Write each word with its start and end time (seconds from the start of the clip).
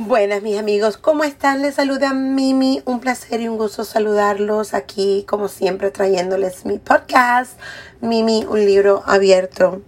Buenas 0.00 0.44
mis 0.44 0.56
amigos, 0.56 0.96
¿cómo 0.96 1.24
están? 1.24 1.60
Les 1.60 1.74
saluda 1.74 2.12
Mimi, 2.12 2.82
un 2.84 3.00
placer 3.00 3.40
y 3.40 3.48
un 3.48 3.58
gusto 3.58 3.82
saludarlos 3.82 4.72
aquí 4.72 5.24
como 5.28 5.48
siempre 5.48 5.90
trayéndoles 5.90 6.64
mi 6.66 6.78
podcast, 6.78 7.58
Mimi, 8.00 8.46
un 8.48 8.64
libro 8.64 9.02
abierto. 9.06 9.82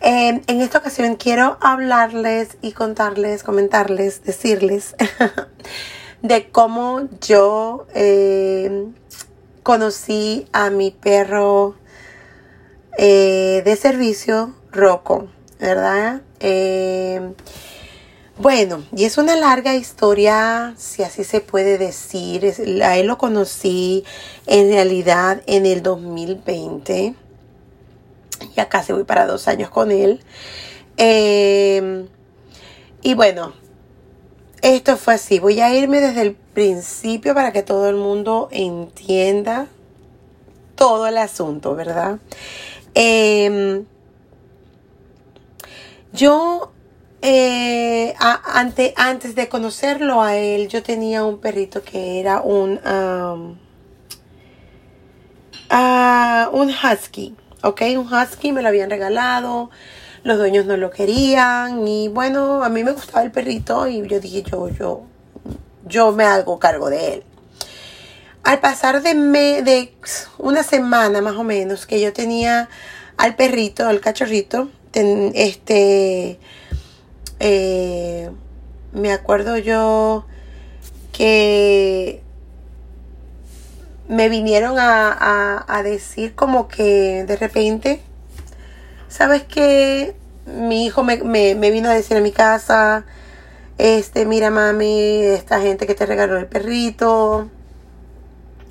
Eh, 0.00 0.40
en 0.46 0.60
esta 0.62 0.78
ocasión 0.78 1.16
quiero 1.16 1.58
hablarles 1.60 2.56
y 2.62 2.72
contarles, 2.72 3.42
comentarles, 3.42 4.24
decirles 4.24 4.94
de 6.22 6.48
cómo 6.48 7.10
yo 7.20 7.86
eh, 7.94 8.86
conocí 9.62 10.48
a 10.54 10.70
mi 10.70 10.92
perro 10.92 11.76
eh, 12.96 13.60
de 13.66 13.76
servicio, 13.76 14.54
Rocco, 14.70 15.28
¿verdad? 15.60 16.22
Bueno, 18.38 18.82
y 18.96 19.04
es 19.04 19.18
una 19.18 19.36
larga 19.36 19.74
historia, 19.74 20.72
si 20.78 21.02
así 21.02 21.22
se 21.22 21.40
puede 21.40 21.76
decir. 21.76 22.54
a 22.82 22.96
él 22.96 23.06
lo 23.06 23.18
conocí 23.18 24.04
en 24.46 24.70
realidad 24.70 25.42
en 25.46 25.66
el 25.66 25.82
2020. 25.82 27.14
Ya 28.56 28.68
casi 28.70 28.92
voy 28.94 29.04
para 29.04 29.26
dos 29.26 29.48
años 29.48 29.68
con 29.68 29.90
él. 29.90 30.20
Em, 30.96 32.08
y 33.02 33.14
bueno, 33.14 33.52
esto 34.62 34.96
fue 34.96 35.14
así. 35.14 35.38
Voy 35.38 35.60
a 35.60 35.74
irme 35.74 36.00
desde 36.00 36.22
el 36.22 36.34
principio 36.34 37.34
para 37.34 37.52
que 37.52 37.62
todo 37.62 37.88
el 37.90 37.96
mundo 37.96 38.48
entienda 38.50 39.68
todo 40.74 41.06
el 41.06 41.18
asunto, 41.18 41.74
¿verdad? 41.74 42.18
Em, 42.94 43.84
yo 46.12 46.72
eh, 47.22 48.14
antes 48.96 49.36
de 49.36 49.48
conocerlo 49.48 50.22
a 50.22 50.36
él, 50.36 50.66
yo 50.66 50.82
tenía 50.82 51.24
un 51.24 51.38
perrito 51.38 51.82
que 51.84 52.18
era 52.18 52.40
un, 52.40 52.80
um, 52.84 53.56
uh, 55.70 56.50
un 56.52 56.68
husky, 56.68 57.36
¿ok? 57.62 57.82
Un 57.96 58.12
husky 58.12 58.50
me 58.50 58.60
lo 58.60 58.68
habían 58.68 58.90
regalado, 58.90 59.70
los 60.24 60.36
dueños 60.36 60.66
no 60.66 60.76
lo 60.76 60.90
querían 60.90 61.86
y 61.86 62.08
bueno, 62.08 62.64
a 62.64 62.68
mí 62.68 62.82
me 62.82 62.90
gustaba 62.90 63.22
el 63.22 63.30
perrito 63.30 63.86
y 63.86 64.04
yo 64.08 64.18
dije, 64.18 64.42
yo, 64.42 64.68
yo, 64.70 65.02
yo 65.86 66.10
me 66.10 66.24
hago 66.24 66.58
cargo 66.58 66.90
de 66.90 67.14
él. 67.14 67.24
Al 68.42 68.58
pasar 68.58 69.00
de, 69.00 69.14
me, 69.14 69.62
de 69.62 69.94
una 70.38 70.64
semana 70.64 71.20
más 71.20 71.36
o 71.36 71.44
menos 71.44 71.86
que 71.86 72.00
yo 72.00 72.12
tenía 72.12 72.68
al 73.16 73.36
perrito, 73.36 73.86
al 73.86 74.00
cachorrito, 74.00 74.70
este 74.92 76.40
eh, 77.44 78.30
me 78.92 79.12
acuerdo 79.12 79.56
yo 79.56 80.24
que 81.12 82.22
me 84.08 84.28
vinieron 84.28 84.76
a, 84.78 85.82
decir 85.82 86.36
como 86.36 86.68
que 86.68 87.24
de 87.26 87.36
repente, 87.36 88.00
¿sabes 89.08 89.42
qué? 89.42 90.14
Mi 90.46 90.86
hijo 90.86 91.02
me, 91.02 91.16
vino 91.16 91.90
a 91.90 91.94
decir 91.94 92.16
a 92.16 92.20
mi 92.20 92.30
casa, 92.30 93.06
este, 93.76 94.24
mira 94.24 94.50
mami, 94.50 95.22
esta 95.24 95.60
gente 95.60 95.88
que 95.88 95.96
te 95.96 96.06
regaló 96.06 96.36
el 96.38 96.46
perrito, 96.46 97.48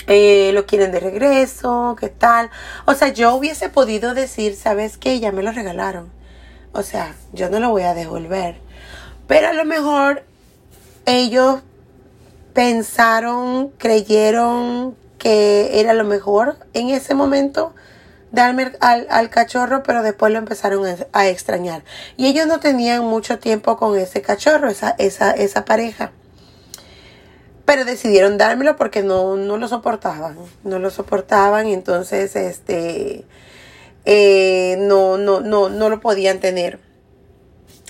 eh, 0.07 0.51
lo 0.53 0.65
quieren 0.65 0.93
de 0.93 1.01
regreso, 1.01 1.97
¿qué 1.99 2.07
tal? 2.07 2.49
O 2.85 2.93
sea, 2.93 3.09
yo 3.09 3.35
hubiese 3.35 3.67
podido 3.67 4.13
decir, 4.13 4.55
¿sabes 4.55 4.97
qué? 4.97 5.19
Ya 5.19 5.33
me 5.33 5.43
lo 5.43 5.51
regalaron 5.51 6.20
o 6.73 6.83
sea, 6.83 7.15
yo 7.33 7.49
no 7.49 7.59
lo 7.59 7.69
voy 7.69 7.83
a 7.83 7.93
devolver. 7.93 8.55
Pero 9.27 9.49
a 9.49 9.53
lo 9.53 9.65
mejor 9.65 10.23
ellos 11.05 11.61
pensaron, 12.53 13.69
creyeron 13.77 14.95
que 15.17 15.79
era 15.79 15.93
lo 15.93 16.03
mejor 16.03 16.57
en 16.73 16.89
ese 16.89 17.13
momento 17.13 17.73
darme 18.31 18.71
al, 18.79 19.29
cachorro, 19.29 19.83
pero 19.83 20.03
después 20.03 20.31
lo 20.31 20.39
empezaron 20.39 20.85
a, 21.11 21.27
extrañar. 21.27 21.83
Y 22.17 22.27
ellos 22.27 22.47
no 22.47 22.59
tenían 22.59 23.03
mucho 23.03 23.39
tiempo 23.39 23.77
con 23.77 23.97
ese 23.97 24.21
cachorro, 24.21 24.69
esa, 24.69 24.95
esa, 24.97 25.31
esa 25.31 25.65
pareja. 25.65 26.11
Pero 27.65 27.85
decidieron 27.85 28.37
dármelo 28.37 28.75
porque 28.75 29.03
no, 29.03 29.35
no 29.35 29.57
lo 29.57 29.67
soportaban. 29.67 30.37
No 30.63 30.79
lo 30.79 30.89
soportaban. 30.89 31.67
Entonces, 31.67 32.35
este 32.35 33.25
eh, 34.05 34.77
no, 34.79 35.17
no, 35.17 35.41
no, 35.41 35.69
no 35.69 35.89
lo 35.89 35.99
podían 35.99 36.39
tener. 36.39 36.79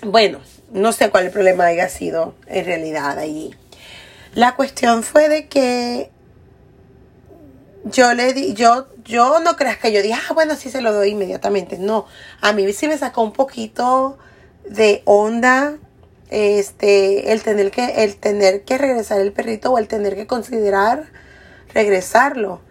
Bueno, 0.04 0.40
no 0.72 0.92
sé 0.92 1.10
cuál 1.10 1.26
el 1.26 1.32
problema 1.32 1.66
haya 1.66 1.90
sido 1.90 2.36
en 2.48 2.66
realidad 2.66 3.18
allí. 3.18 3.56
La 4.34 4.56
cuestión 4.56 5.04
fue 5.04 5.30
de 5.30 5.48
que 5.48 6.10
yo 7.84 8.14
le 8.14 8.34
di, 8.34 8.54
yo, 8.54 8.88
yo 9.04 9.40
no 9.40 9.56
creas 9.56 9.78
que 9.78 9.92
yo 9.92 10.02
dije, 10.02 10.20
ah, 10.30 10.34
bueno, 10.34 10.56
sí 10.56 10.70
se 10.70 10.82
lo 10.82 10.94
doy 10.94 11.10
inmediatamente. 11.10 11.78
No, 11.78 12.06
a 12.40 12.54
mí 12.54 12.72
sí 12.74 12.88
me 12.88 12.98
sacó 12.98 13.24
un 13.24 13.34
poquito 13.34 14.18
de 14.70 15.02
onda 15.06 15.78
este 16.30 17.34
el 17.34 17.44
tener 17.44 17.72
que 17.72 18.04
el 18.04 18.16
tener 18.16 18.64
que 18.64 18.78
regresar 18.78 19.20
el 19.20 19.34
perrito 19.34 19.74
o 19.74 19.78
el 19.78 19.90
tener 19.90 20.16
que 20.16 20.28
considerar 20.28 21.12
regresarlo 21.74 22.62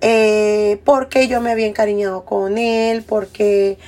eh, 0.00 0.80
porque 0.84 1.28
yo 1.28 1.40
me 1.40 1.50
había 1.50 1.66
encariñado 1.66 2.24
con 2.24 2.58
él, 2.58 3.02
porque 3.02 3.78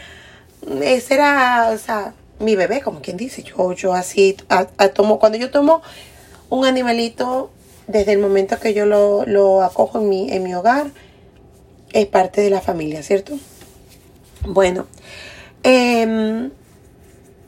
ese 0.83 1.15
era, 1.15 1.71
o 1.73 1.79
sea, 1.79 2.15
mi 2.39 2.57
bebé, 2.57 2.81
como 2.81 3.01
quien 3.01 3.17
dice, 3.17 3.43
yo, 3.43 3.73
yo 3.73 3.95
así, 3.95 4.37
tomo, 4.95 5.19
cuando 5.19 5.39
yo 5.39 5.51
tomo 5.51 5.83
un 6.49 6.65
animalito, 6.65 7.51
desde 7.87 8.13
el 8.13 8.19
momento 8.19 8.59
que 8.59 8.75
yo 8.75 8.87
lo, 8.87 9.63
acojo 9.63 10.01
en 10.01 10.09
mi, 10.09 10.33
en 10.33 10.43
mi 10.43 10.55
hogar, 10.55 10.87
es 11.93 12.07
parte 12.07 12.41
de 12.41 12.51
la 12.51 12.61
familia, 12.61 13.03
¿cierto? 13.03 13.39
Bueno, 14.47 14.87
em, 15.63 16.51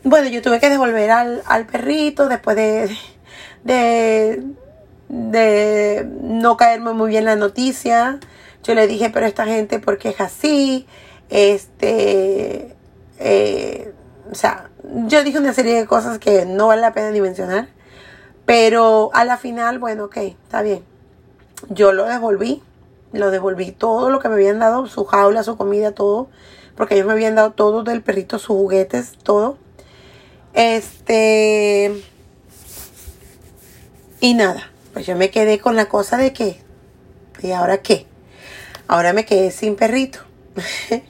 bueno, 0.04 0.28
yo 0.28 0.42
tuve 0.42 0.60
que 0.60 0.68
devolver 0.68 1.10
al, 1.10 1.42
al 1.46 1.66
perrito 1.66 2.28
después 2.28 2.56
de, 2.56 2.90
de, 3.64 4.42
de 5.08 6.06
no 6.22 6.56
caerme 6.56 6.92
muy 6.92 7.10
bien 7.10 7.24
la 7.24 7.36
noticia. 7.36 8.18
Yo 8.62 8.74
le 8.74 8.86
dije, 8.86 9.10
pero 9.10 9.26
esta 9.26 9.44
gente, 9.44 9.78
¿por 9.78 9.98
qué 9.98 10.10
es 10.10 10.20
así? 10.20 10.86
Este, 11.30 12.76
eh, 13.18 13.92
o 14.30 14.34
sea, 14.34 14.70
yo 15.06 15.24
dije 15.24 15.38
una 15.38 15.52
serie 15.52 15.74
de 15.74 15.86
cosas 15.86 16.18
que 16.18 16.46
no 16.46 16.68
vale 16.68 16.82
la 16.82 16.92
pena 16.92 17.10
ni 17.10 17.20
mencionar. 17.20 17.68
Pero 18.46 19.10
a 19.14 19.24
la 19.24 19.36
final, 19.36 19.78
bueno, 19.78 20.04
ok, 20.04 20.16
está 20.18 20.62
bien. 20.62 20.84
Yo 21.68 21.92
lo 21.92 22.04
devolví. 22.04 22.62
Lo 23.12 23.30
devolví 23.30 23.72
todo 23.72 24.10
lo 24.10 24.20
que 24.20 24.28
me 24.28 24.34
habían 24.34 24.58
dado, 24.58 24.86
su 24.86 25.04
jaula, 25.04 25.42
su 25.42 25.56
comida, 25.56 25.92
todo. 25.92 26.28
Porque 26.76 26.94
ellos 26.94 27.06
me 27.06 27.12
habían 27.12 27.34
dado 27.34 27.52
todo 27.52 27.82
del 27.82 28.02
perrito, 28.02 28.38
sus 28.38 28.56
juguetes, 28.56 29.18
todo. 29.22 29.58
Este. 30.54 32.02
Y 34.20 34.34
nada, 34.34 34.70
pues 34.92 35.06
yo 35.06 35.16
me 35.16 35.30
quedé 35.30 35.58
con 35.58 35.76
la 35.76 35.86
cosa 35.86 36.16
de 36.16 36.32
que, 36.32 36.62
¿y 37.42 37.50
ahora 37.50 37.82
qué? 37.82 38.06
Ahora 38.92 39.14
me 39.14 39.24
quedé 39.24 39.50
sin 39.52 39.74
perrito. 39.74 40.18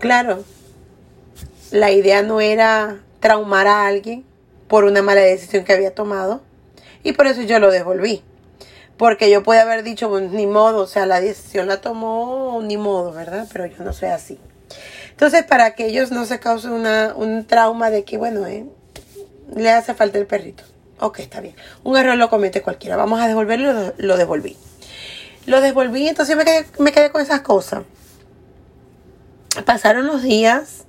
claro, 0.00 0.42
la 1.70 1.92
idea 1.92 2.24
no 2.24 2.40
era 2.40 2.98
traumar 3.20 3.68
a 3.68 3.86
alguien 3.86 4.24
por 4.66 4.82
una 4.82 5.00
mala 5.00 5.20
decisión 5.20 5.62
que 5.62 5.74
había 5.74 5.94
tomado 5.94 6.40
y 7.04 7.12
por 7.12 7.28
eso 7.28 7.42
yo 7.42 7.60
lo 7.60 7.70
devolví. 7.70 8.24
Porque 8.96 9.30
yo 9.30 9.44
pude 9.44 9.60
haber 9.60 9.84
dicho, 9.84 10.10
ni 10.18 10.48
modo, 10.48 10.80
o 10.82 10.86
sea, 10.88 11.06
la 11.06 11.20
decisión 11.20 11.68
la 11.68 11.80
tomó, 11.80 12.60
ni 12.64 12.76
modo, 12.76 13.12
¿verdad? 13.12 13.46
Pero 13.52 13.66
yo 13.66 13.84
no 13.84 13.92
soy 13.92 14.08
así. 14.08 14.36
Entonces, 15.10 15.44
para 15.44 15.76
que 15.76 15.86
ellos 15.86 16.10
no 16.10 16.24
se 16.24 16.40
causen 16.40 16.72
una, 16.72 17.14
un 17.14 17.46
trauma 17.46 17.90
de 17.90 18.02
que, 18.02 18.18
bueno, 18.18 18.44
eh, 18.48 18.66
le 19.54 19.70
hace 19.70 19.94
falta 19.94 20.18
el 20.18 20.26
perrito. 20.26 20.64
Ok, 20.98 21.20
está 21.20 21.40
bien. 21.40 21.54
Un 21.84 21.96
error 21.96 22.16
lo 22.16 22.28
comete 22.28 22.60
cualquiera. 22.60 22.96
Vamos 22.96 23.20
a 23.20 23.28
devolverlo, 23.28 23.94
lo 23.98 24.16
devolví. 24.16 24.56
Lo 25.46 25.60
devolví, 25.60 26.08
entonces 26.08 26.36
me 26.36 26.44
quedé, 26.44 26.66
me 26.78 26.92
quedé 26.92 27.10
con 27.10 27.22
esas 27.22 27.40
cosas. 27.40 27.84
Pasaron 29.64 30.06
los 30.06 30.22
días, 30.22 30.84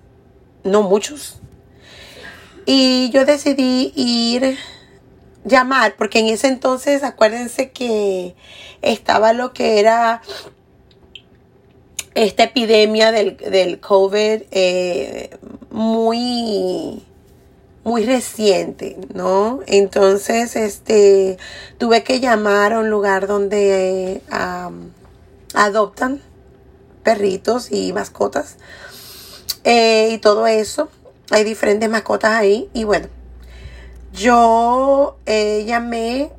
no 0.64 0.84
muchos, 0.84 1.40
y 2.66 3.10
yo 3.12 3.24
decidí 3.24 3.94
ir 3.96 4.58
llamar, 5.46 5.96
porque 5.96 6.20
en 6.20 6.28
ese 6.28 6.48
entonces 6.48 7.02
acuérdense 7.02 7.72
que 7.72 8.36
estaba 8.82 9.32
lo 9.32 9.54
que 9.54 9.80
era 9.80 10.22
esta 12.14 12.44
epidemia 12.44 13.14
del, 13.14 13.38
del 13.38 13.80
COVID 13.80 14.42
eh, 14.52 15.38
muy 15.72 17.07
muy 17.88 18.04
reciente, 18.04 18.98
¿no? 19.14 19.62
Entonces, 19.66 20.58
este, 20.58 21.38
tuve 21.78 22.04
que 22.04 22.20
llamar 22.20 22.74
a 22.74 22.80
un 22.80 22.90
lugar 22.90 23.28
donde 23.28 24.22
adoptan 25.54 26.22
perritos 27.02 27.72
y 27.72 27.94
mascotas 27.94 28.58
eh, 29.64 30.10
y 30.12 30.18
todo 30.18 30.48
eso. 30.48 30.90
Hay 31.32 31.46
diferentes 31.46 31.90
mascotas 31.90 32.32
ahí 32.32 32.70
y 32.74 32.84
bueno, 32.84 33.08
yo 34.12 35.18
eh, 35.26 35.64
llamé, 35.66 36.30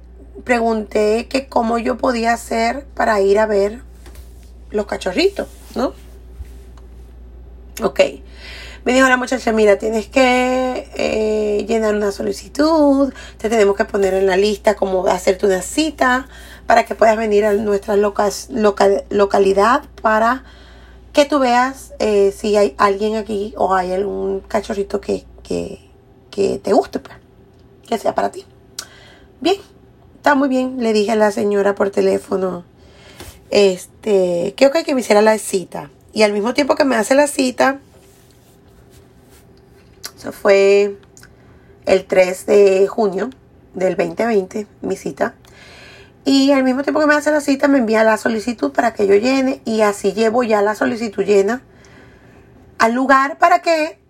pregunté 0.44 1.28
que 1.28 1.48
cómo 1.48 1.78
yo 1.78 1.96
podía 1.96 2.34
hacer 2.34 2.84
para 2.94 3.22
ir 3.22 3.38
a 3.38 3.46
ver 3.46 3.80
los 4.68 4.84
cachorritos, 4.84 5.48
¿no? 5.74 5.94
Ok. 7.82 8.00
Me 8.84 8.92
dijo 8.92 9.08
la 9.08 9.16
muchacha, 9.16 9.52
mira, 9.52 9.76
tienes 9.76 10.06
que 10.06 10.88
eh, 10.94 11.64
llenar 11.66 11.94
una 11.94 12.12
solicitud, 12.12 13.12
te 13.36 13.48
tenemos 13.48 13.76
que 13.76 13.84
poner 13.84 14.14
en 14.14 14.26
la 14.26 14.36
lista 14.36 14.76
como 14.76 15.06
hacerte 15.06 15.46
una 15.46 15.62
cita 15.62 16.28
para 16.66 16.84
que 16.84 16.94
puedas 16.94 17.16
venir 17.16 17.44
a 17.44 17.52
nuestra 17.54 17.96
localidad 17.96 19.82
para 20.00 20.44
que 21.12 21.24
tú 21.24 21.38
veas 21.38 21.94
eh, 21.98 22.32
si 22.36 22.56
hay 22.56 22.74
alguien 22.78 23.16
aquí 23.16 23.54
o 23.56 23.74
hay 23.74 23.92
algún 23.92 24.40
cachorrito 24.40 25.00
que, 25.00 25.26
te 26.30 26.72
guste, 26.72 27.00
pues, 27.00 27.16
que 27.88 27.98
sea 27.98 28.14
para 28.14 28.30
ti. 28.30 28.44
Bien, 29.40 29.56
está 30.16 30.34
muy 30.34 30.48
bien, 30.48 30.76
le 30.78 30.92
dije 30.92 31.12
a 31.12 31.16
la 31.16 31.32
señora 31.32 31.74
por 31.74 31.90
teléfono, 31.90 32.64
este, 33.50 34.54
creo 34.56 34.70
que 34.70 34.84
que 34.84 34.94
me 34.94 35.00
hiciera 35.00 35.22
la 35.22 35.36
cita. 35.38 35.90
Y 36.12 36.22
al 36.22 36.32
mismo 36.32 36.54
tiempo 36.54 36.74
que 36.74 36.84
me 36.84 36.96
hace 36.96 37.14
la 37.14 37.26
cita, 37.26 37.80
eso 40.18 40.32
fue 40.32 40.96
el 41.86 42.04
3 42.06 42.46
de 42.46 42.88
junio 42.88 43.30
del 43.74 43.96
2020, 43.96 44.66
mi 44.82 44.96
cita. 44.96 45.34
Y 46.24 46.50
al 46.50 46.64
mismo 46.64 46.82
tiempo 46.82 46.98
que 46.98 47.06
me 47.06 47.14
hace 47.14 47.30
la 47.30 47.40
cita, 47.40 47.68
me 47.68 47.78
envía 47.78 48.02
la 48.02 48.16
solicitud 48.16 48.72
para 48.72 48.92
que 48.92 49.06
yo 49.06 49.14
llene 49.14 49.62
y 49.64 49.82
así 49.82 50.12
llevo 50.12 50.42
ya 50.42 50.60
la 50.60 50.74
solicitud 50.74 51.22
llena 51.22 51.62
al 52.78 52.94
lugar 52.94 53.38
para 53.38 53.62
que 53.62 54.00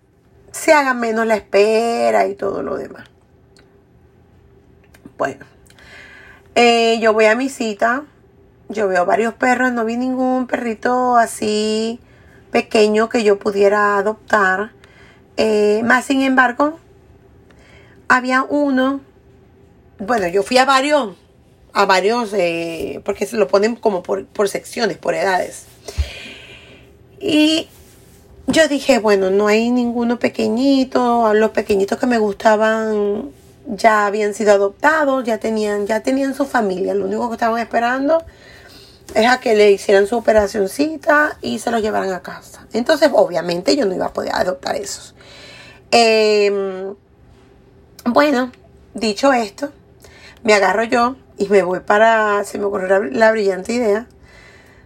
se 0.50 0.72
haga 0.72 0.94
menos 0.94 1.26
la 1.26 1.36
espera 1.36 2.26
y 2.26 2.34
todo 2.34 2.62
lo 2.62 2.78
demás. 2.78 3.04
Bueno, 5.18 5.44
eh, 6.54 6.98
yo 7.00 7.12
voy 7.12 7.26
a 7.26 7.34
mi 7.34 7.50
cita, 7.50 8.04
yo 8.70 8.88
veo 8.88 9.04
varios 9.04 9.34
perros, 9.34 9.72
no 9.72 9.84
vi 9.84 9.98
ningún 9.98 10.46
perrito 10.46 11.18
así 11.18 12.00
pequeño 12.50 13.10
que 13.10 13.24
yo 13.24 13.38
pudiera 13.38 13.98
adoptar. 13.98 14.77
Eh, 15.38 15.80
más 15.84 16.04
sin 16.04 16.20
embargo, 16.20 16.78
había 18.08 18.42
uno, 18.42 19.00
bueno, 19.98 20.28
yo 20.28 20.42
fui 20.42 20.58
a 20.58 20.66
varios 20.66 21.16
a 21.72 21.86
varios, 21.86 22.32
eh, 22.32 23.00
porque 23.04 23.24
se 23.24 23.36
lo 23.36 23.46
ponen 23.46 23.76
como 23.76 24.02
por, 24.02 24.26
por 24.26 24.48
secciones, 24.48 24.98
por 24.98 25.14
edades. 25.14 25.66
Y 27.20 27.68
yo 28.48 28.66
dije, 28.66 28.98
bueno, 28.98 29.30
no 29.30 29.46
hay 29.46 29.70
ninguno 29.70 30.18
pequeñito, 30.18 31.32
los 31.34 31.50
pequeñitos 31.50 31.98
que 31.98 32.06
me 32.06 32.18
gustaban 32.18 33.30
ya 33.66 34.06
habían 34.06 34.34
sido 34.34 34.52
adoptados, 34.52 35.24
ya 35.24 35.38
tenían, 35.38 35.86
ya 35.86 36.00
tenían 36.00 36.34
su 36.34 36.46
familia, 36.46 36.94
lo 36.94 37.04
único 37.04 37.28
que 37.28 37.34
estaban 37.34 37.60
esperando 37.60 38.24
es 39.14 39.26
a 39.26 39.40
que 39.40 39.54
le 39.54 39.70
hicieran 39.70 40.06
su 40.06 40.16
operacioncita 40.16 41.38
y 41.40 41.58
se 41.58 41.70
los 41.70 41.82
llevaran 41.82 42.12
a 42.12 42.20
casa. 42.20 42.66
Entonces, 42.72 43.10
obviamente, 43.12 43.76
yo 43.76 43.86
no 43.86 43.94
iba 43.94 44.06
a 44.06 44.12
poder 44.12 44.32
adoptar 44.34 44.76
esos. 44.76 45.14
Em, 45.90 46.94
bueno, 48.04 48.52
dicho 48.94 49.32
esto, 49.32 49.70
me 50.42 50.54
agarro 50.54 50.84
yo 50.84 51.16
y 51.38 51.48
me 51.48 51.62
voy 51.62 51.80
para, 51.80 52.44
se 52.44 52.58
me 52.58 52.64
ocurrió 52.64 53.04
la, 53.04 53.30
brillante 53.30 53.72
idea 53.72 54.06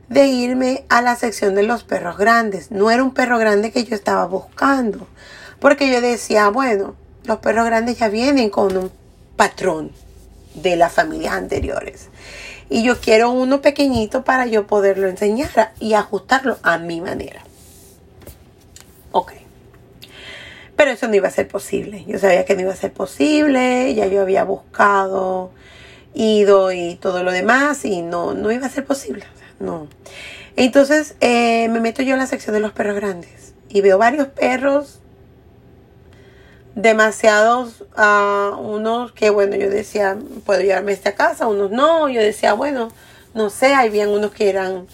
de 0.08 0.26
irme 0.26 0.84
a 0.88 1.02
la 1.02 1.16
sección 1.16 1.54
de 1.54 1.62
los 1.62 1.84
perros 1.84 2.18
grandes. 2.18 2.70
No 2.70 2.90
era 2.90 3.02
un 3.02 3.14
perro 3.14 3.38
grande 3.38 3.72
que 3.72 3.84
yo 3.84 3.96
estaba 3.96 4.26
buscando, 4.26 5.08
porque 5.58 5.90
yo 5.90 6.00
decía, 6.00 6.48
bueno, 6.48 6.94
los 7.24 7.38
perros 7.38 7.66
grandes 7.66 7.98
ya 7.98 8.08
vienen 8.08 8.50
con 8.50 8.76
un 8.76 8.90
patrón 9.36 9.92
de 10.54 10.76
las 10.76 10.92
familias 10.92 11.34
anteriores. 11.34 12.08
Y 12.68 12.82
yo 12.82 12.98
quiero 13.00 13.30
uno 13.30 13.60
pequeñito 13.60 14.24
para 14.24 14.46
yo 14.46 14.66
poderlo 14.66 15.08
enseñar 15.08 15.72
y 15.78 15.94
ajustarlo 15.94 16.58
a 16.62 16.78
mi 16.78 17.00
manera. 17.00 17.42
Ok. 19.12 19.32
Pero 20.76 20.90
eso 20.90 21.06
no 21.08 21.14
iba 21.14 21.28
a 21.28 21.32
ser 21.32 21.48
posible. 21.48 22.04
Yo 22.06 22.18
sabía 22.18 22.44
que 22.44 22.54
no 22.54 22.62
iba 22.62 22.72
a 22.72 22.76
ser 22.76 22.92
posible. 22.92 23.94
Ya 23.94 24.06
yo 24.06 24.22
había 24.22 24.44
buscado 24.44 25.52
ido 26.14 26.72
y 26.72 26.96
todo 26.96 27.22
lo 27.22 27.32
demás 27.32 27.84
y 27.84 28.02
no, 28.02 28.34
no 28.34 28.52
iba 28.52 28.66
a 28.66 28.70
ser 28.70 28.84
posible. 28.84 29.24
no. 29.60 29.88
Entonces 30.56 31.14
eh, 31.20 31.68
me 31.68 31.80
meto 31.80 32.02
yo 32.02 32.12
en 32.12 32.18
la 32.18 32.26
sección 32.26 32.54
de 32.54 32.60
los 32.60 32.72
perros 32.72 32.96
grandes 32.96 33.54
y 33.70 33.80
veo 33.80 33.96
varios 33.96 34.28
perros, 34.28 35.00
demasiados, 36.74 37.84
uh, 37.96 38.56
unos 38.56 39.12
que 39.12 39.30
bueno, 39.30 39.56
yo 39.56 39.68
decía, 39.68 40.16
puedo 40.44 40.60
llevarme 40.60 40.92
este 40.92 41.10
a 41.10 41.14
casa, 41.14 41.46
unos 41.46 41.70
no, 41.70 42.08
yo 42.08 42.20
decía, 42.20 42.54
bueno, 42.54 42.88
no 43.34 43.50
sé, 43.50 43.74
habían 43.74 44.08
unos 44.08 44.32
que 44.32 44.48
eran 44.48 44.86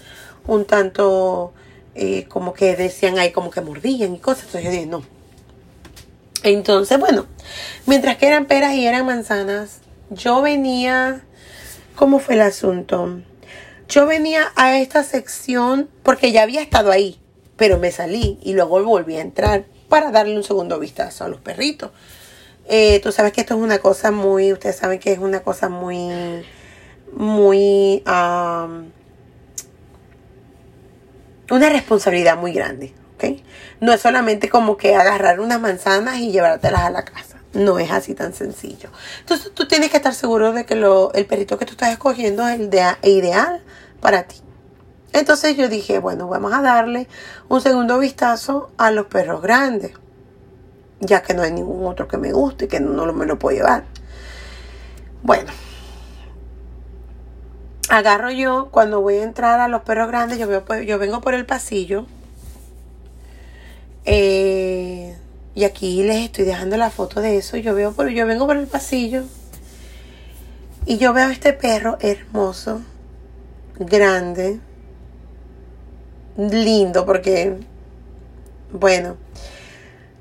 un 0.46 0.64
tanto 0.64 1.52
eh, 1.94 2.26
como 2.28 2.52
que 2.52 2.76
decían 2.76 3.18
ahí 3.18 3.32
como 3.32 3.50
que 3.50 3.60
mordían 3.60 4.14
y 4.14 4.18
cosas, 4.18 4.44
entonces 4.44 4.64
yo 4.64 4.70
dije, 4.70 4.86
no. 4.86 5.02
Entonces, 6.42 6.98
bueno, 6.98 7.26
mientras 7.86 8.16
que 8.16 8.26
eran 8.26 8.46
peras 8.46 8.74
y 8.74 8.86
eran 8.86 9.06
manzanas, 9.06 9.80
yo 10.10 10.40
venía, 10.40 11.22
¿cómo 11.96 12.20
fue 12.20 12.34
el 12.34 12.42
asunto? 12.42 13.20
Yo 13.88 14.06
venía 14.06 14.52
a 14.54 14.78
esta 14.78 15.02
sección 15.02 15.88
porque 16.02 16.30
ya 16.30 16.42
había 16.42 16.62
estado 16.62 16.92
ahí, 16.92 17.18
pero 17.56 17.78
me 17.78 17.90
salí 17.90 18.38
y 18.42 18.52
luego 18.52 18.82
volví 18.84 19.16
a 19.16 19.20
entrar 19.20 19.64
para 19.88 20.10
darle 20.10 20.36
un 20.36 20.44
segundo 20.44 20.78
vistazo 20.78 21.24
a 21.24 21.28
los 21.28 21.40
perritos. 21.40 21.90
Eh, 22.66 23.00
tú 23.00 23.12
sabes 23.12 23.32
que 23.32 23.40
esto 23.40 23.54
es 23.54 23.60
una 23.60 23.78
cosa 23.78 24.10
muy, 24.10 24.52
ustedes 24.52 24.76
saben 24.76 24.98
que 24.98 25.12
es 25.12 25.18
una 25.18 25.40
cosa 25.40 25.68
muy, 25.68 26.44
muy, 27.12 28.02
una 31.50 31.68
responsabilidad 31.70 32.36
muy 32.36 32.52
grande, 32.52 32.92
¿ok? 33.14 33.24
No 33.80 33.92
es 33.92 34.00
solamente 34.00 34.50
como 34.50 34.76
que 34.76 34.94
agarrar 34.94 35.40
unas 35.40 35.60
manzanas 35.60 36.18
y 36.18 36.30
llevártelas 36.30 36.82
a 36.82 36.90
la 36.90 37.04
casa 37.04 37.38
no 37.54 37.78
es 37.78 37.90
así 37.90 38.14
tan 38.14 38.34
sencillo. 38.34 38.90
Entonces 39.20 39.52
tú 39.52 39.66
tienes 39.66 39.90
que 39.90 39.96
estar 39.96 40.14
seguro 40.14 40.52
de 40.52 40.64
que 40.64 40.74
lo, 40.74 41.12
el 41.14 41.26
perrito 41.26 41.58
que 41.58 41.64
tú 41.64 41.72
estás 41.72 41.92
escogiendo 41.92 42.46
es 42.46 42.60
el 42.60 42.70
de, 42.70 42.84
ideal 43.02 43.62
para 44.00 44.24
ti. 44.24 44.36
Entonces 45.12 45.56
yo 45.56 45.68
dije, 45.68 45.98
bueno, 45.98 46.28
vamos 46.28 46.52
a 46.52 46.62
darle 46.62 47.08
un 47.48 47.60
segundo 47.60 47.98
vistazo 47.98 48.70
a 48.76 48.90
los 48.90 49.06
perros 49.06 49.42
grandes, 49.42 49.92
ya 51.00 51.22
que 51.22 51.34
no 51.34 51.42
hay 51.42 51.52
ningún 51.52 51.86
otro 51.86 52.08
que 52.08 52.18
me 52.18 52.32
guste 52.32 52.66
y 52.66 52.68
que 52.68 52.80
no, 52.80 53.10
me 53.12 53.26
lo 53.26 53.38
puedo 53.38 53.56
llevar. 53.56 53.84
Bueno, 55.22 55.50
agarro 57.88 58.30
yo 58.30 58.68
cuando 58.70 59.00
voy 59.00 59.16
a 59.16 59.22
entrar 59.22 59.60
a 59.60 59.68
los 59.68 59.82
perros 59.82 60.08
grandes, 60.08 60.38
yo, 60.38 60.46
veo, 60.46 60.82
yo 60.82 60.98
vengo 60.98 61.20
por 61.20 61.34
el 61.34 61.46
pasillo. 61.46 62.06
Eh, 64.04 65.16
y 65.54 65.64
aquí 65.64 66.02
les 66.02 66.24
estoy 66.24 66.44
dejando 66.44 66.76
la 66.76 66.90
foto 66.90 67.20
de 67.20 67.36
eso. 67.38 67.56
Yo 67.56 67.74
veo 67.74 67.94
yo 68.08 68.26
vengo 68.26 68.46
por 68.46 68.56
el 68.56 68.66
pasillo 68.66 69.24
y 70.86 70.96
yo 70.96 71.12
veo 71.12 71.28
este 71.28 71.52
perro 71.52 71.98
hermoso, 72.00 72.80
grande, 73.78 74.60
lindo, 76.38 77.04
porque, 77.04 77.56
bueno, 78.72 79.16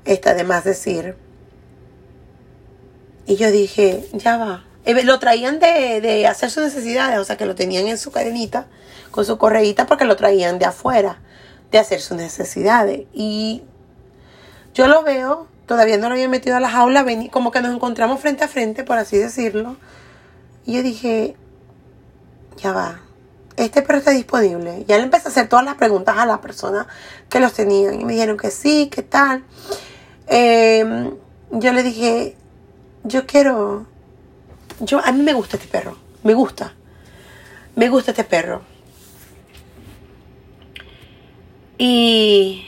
está 0.04 0.34
de 0.34 0.44
más 0.44 0.64
decir. 0.64 1.16
Y 3.26 3.36
yo 3.36 3.50
dije, 3.50 4.06
ya 4.12 4.36
va. 4.36 4.64
Eh, 4.84 5.04
lo 5.04 5.18
traían 5.18 5.60
de, 5.60 6.00
de 6.00 6.26
hacer 6.26 6.50
sus 6.50 6.64
necesidades, 6.64 7.18
o 7.18 7.24
sea 7.24 7.36
que 7.36 7.46
lo 7.46 7.54
tenían 7.54 7.86
en 7.86 7.98
su 7.98 8.10
cadenita, 8.10 8.66
con 9.10 9.24
su 9.24 9.38
correíta, 9.38 9.86
porque 9.86 10.04
lo 10.04 10.16
traían 10.16 10.58
de 10.58 10.64
afuera, 10.64 11.20
de 11.70 11.78
hacer 11.78 12.00
sus 12.00 12.16
necesidades. 12.16 13.02
Y 13.12 13.62
yo 14.74 14.88
lo 14.88 15.02
veo, 15.02 15.46
todavía 15.66 15.98
no 15.98 16.08
lo 16.08 16.14
había 16.14 16.28
metido 16.28 16.56
a 16.56 16.60
la 16.60 16.70
jaula, 16.70 17.06
como 17.30 17.50
que 17.50 17.60
nos 17.60 17.74
encontramos 17.74 18.20
frente 18.20 18.44
a 18.44 18.48
frente, 18.48 18.82
por 18.82 18.98
así 18.98 19.18
decirlo. 19.18 19.76
Y 20.64 20.74
yo 20.74 20.82
dije, 20.82 21.36
ya 22.56 22.72
va, 22.72 23.00
este 23.58 23.82
perro 23.82 23.98
está 23.98 24.12
disponible. 24.12 24.84
Ya 24.86 24.96
le 24.96 25.04
empecé 25.04 25.28
a 25.28 25.30
hacer 25.30 25.48
todas 25.48 25.64
las 25.64 25.74
preguntas 25.74 26.16
a 26.16 26.26
las 26.26 26.38
personas 26.38 26.86
que 27.28 27.40
los 27.40 27.52
tenían. 27.52 28.00
Y 28.00 28.04
me 28.04 28.12
dijeron 28.12 28.36
que 28.36 28.50
sí, 28.50 28.88
que 28.88 29.02
tal. 29.02 29.44
Em, 30.28 31.14
yo 31.50 31.72
le 31.72 31.82
dije, 31.82 32.36
yo 33.04 33.26
quiero, 33.26 33.86
yo, 34.80 35.00
a 35.04 35.12
mí 35.12 35.22
me 35.22 35.32
gusta 35.32 35.56
este 35.56 35.68
perro, 35.68 35.96
me 36.22 36.34
gusta, 36.34 36.74
me 37.74 37.88
gusta 37.88 38.12
este 38.12 38.24
perro. 38.24 38.62
Y 41.78 42.66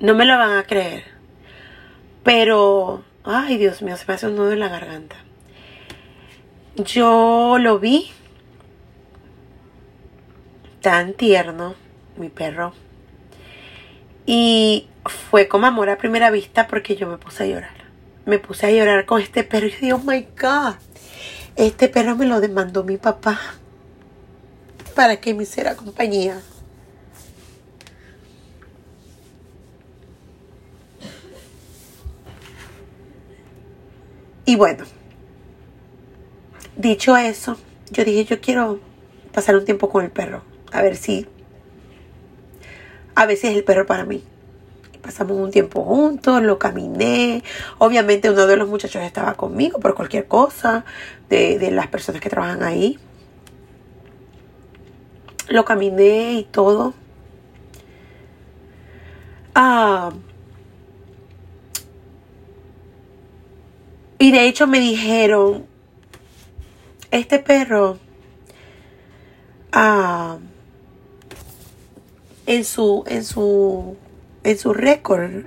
no 0.00 0.14
me 0.14 0.24
lo 0.24 0.38
van 0.38 0.58
a 0.58 0.64
creer. 0.64 1.04
Pero, 2.22 3.04
ay 3.24 3.56
Dios 3.56 3.82
mío, 3.82 3.96
se 3.96 4.04
me 4.06 4.14
hace 4.14 4.26
un 4.28 4.36
nudo 4.36 4.52
en 4.52 4.60
la 4.60 4.68
garganta. 4.68 5.16
Yo 6.76 7.56
lo 7.58 7.78
vi 7.78 8.10
tan 10.86 11.14
tierno, 11.14 11.74
mi 12.16 12.28
perro. 12.28 12.72
Y 14.24 14.86
fue 15.04 15.48
como 15.48 15.66
amor 15.66 15.90
a 15.90 15.98
primera 15.98 16.30
vista 16.30 16.68
porque 16.68 16.94
yo 16.94 17.08
me 17.08 17.18
puse 17.18 17.42
a 17.42 17.46
llorar. 17.48 17.74
me 18.24 18.38
puse 18.38 18.66
a 18.66 18.70
llorar 18.70 19.04
con 19.04 19.20
este 19.20 19.42
perro 19.42 19.66
y 19.66 19.70
dije, 19.70 19.92
oh 19.92 19.98
my 19.98 20.28
God, 20.40 20.76
este 21.56 21.88
perro 21.88 22.14
me 22.14 22.24
lo 22.24 22.40
demandó 22.40 22.84
mi 22.84 22.98
papá 22.98 23.36
para 24.94 25.16
que 25.16 25.34
me 25.34 25.42
hiciera 25.42 25.74
compañía. 25.74 26.40
Y 34.44 34.54
bueno, 34.54 34.84
dicho 36.76 37.16
eso, 37.16 37.56
yo 37.90 38.04
dije, 38.04 38.24
yo 38.24 38.40
quiero 38.40 38.78
pasar 39.32 39.56
un 39.56 39.64
tiempo 39.64 39.88
con 39.90 40.04
el 40.04 40.12
perro, 40.12 40.44
a 40.76 40.82
ver 40.82 40.96
si, 40.96 41.26
a 43.14 43.24
ver 43.24 43.36
si 43.38 43.46
es 43.46 43.56
el 43.56 43.64
perro 43.64 43.86
para 43.86 44.04
mí. 44.04 44.22
Pasamos 45.00 45.38
un 45.38 45.50
tiempo 45.50 45.82
juntos, 45.82 46.42
lo 46.42 46.58
caminé. 46.58 47.42
Obviamente 47.78 48.30
uno 48.30 48.46
de 48.46 48.56
los 48.58 48.68
muchachos 48.68 49.02
estaba 49.02 49.34
conmigo 49.34 49.80
por 49.80 49.94
cualquier 49.94 50.26
cosa, 50.26 50.84
de, 51.30 51.58
de 51.58 51.70
las 51.70 51.86
personas 51.86 52.20
que 52.20 52.28
trabajan 52.28 52.62
ahí. 52.62 52.98
Lo 55.48 55.64
caminé 55.64 56.34
y 56.34 56.44
todo. 56.44 56.92
Ah, 59.54 60.10
y 64.18 64.30
de 64.30 64.46
hecho 64.46 64.66
me 64.66 64.78
dijeron, 64.78 65.64
este 67.10 67.38
perro 67.38 67.98
ah, 69.72 70.38
en 72.46 72.64
su 72.64 73.04
en 73.06 73.24
su 73.24 73.96
en 74.44 74.58
su 74.58 74.72
récord 74.72 75.44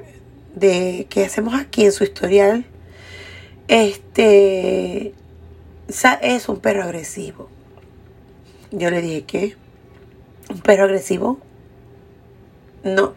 de 0.56 1.08
que 1.10 1.26
hacemos 1.26 1.54
aquí 1.54 1.86
en 1.86 1.92
su 1.92 2.04
historial 2.04 2.66
este 3.68 5.14
es 6.22 6.50
un 6.50 6.60
perro 6.60 6.84
agresivo. 6.84 7.50
Yo 8.72 8.90
le 8.92 9.02
dije 9.02 9.24
que 9.24 9.56
un 10.50 10.60
perro 10.62 10.86
agresivo 10.86 11.40
no. 12.84 13.14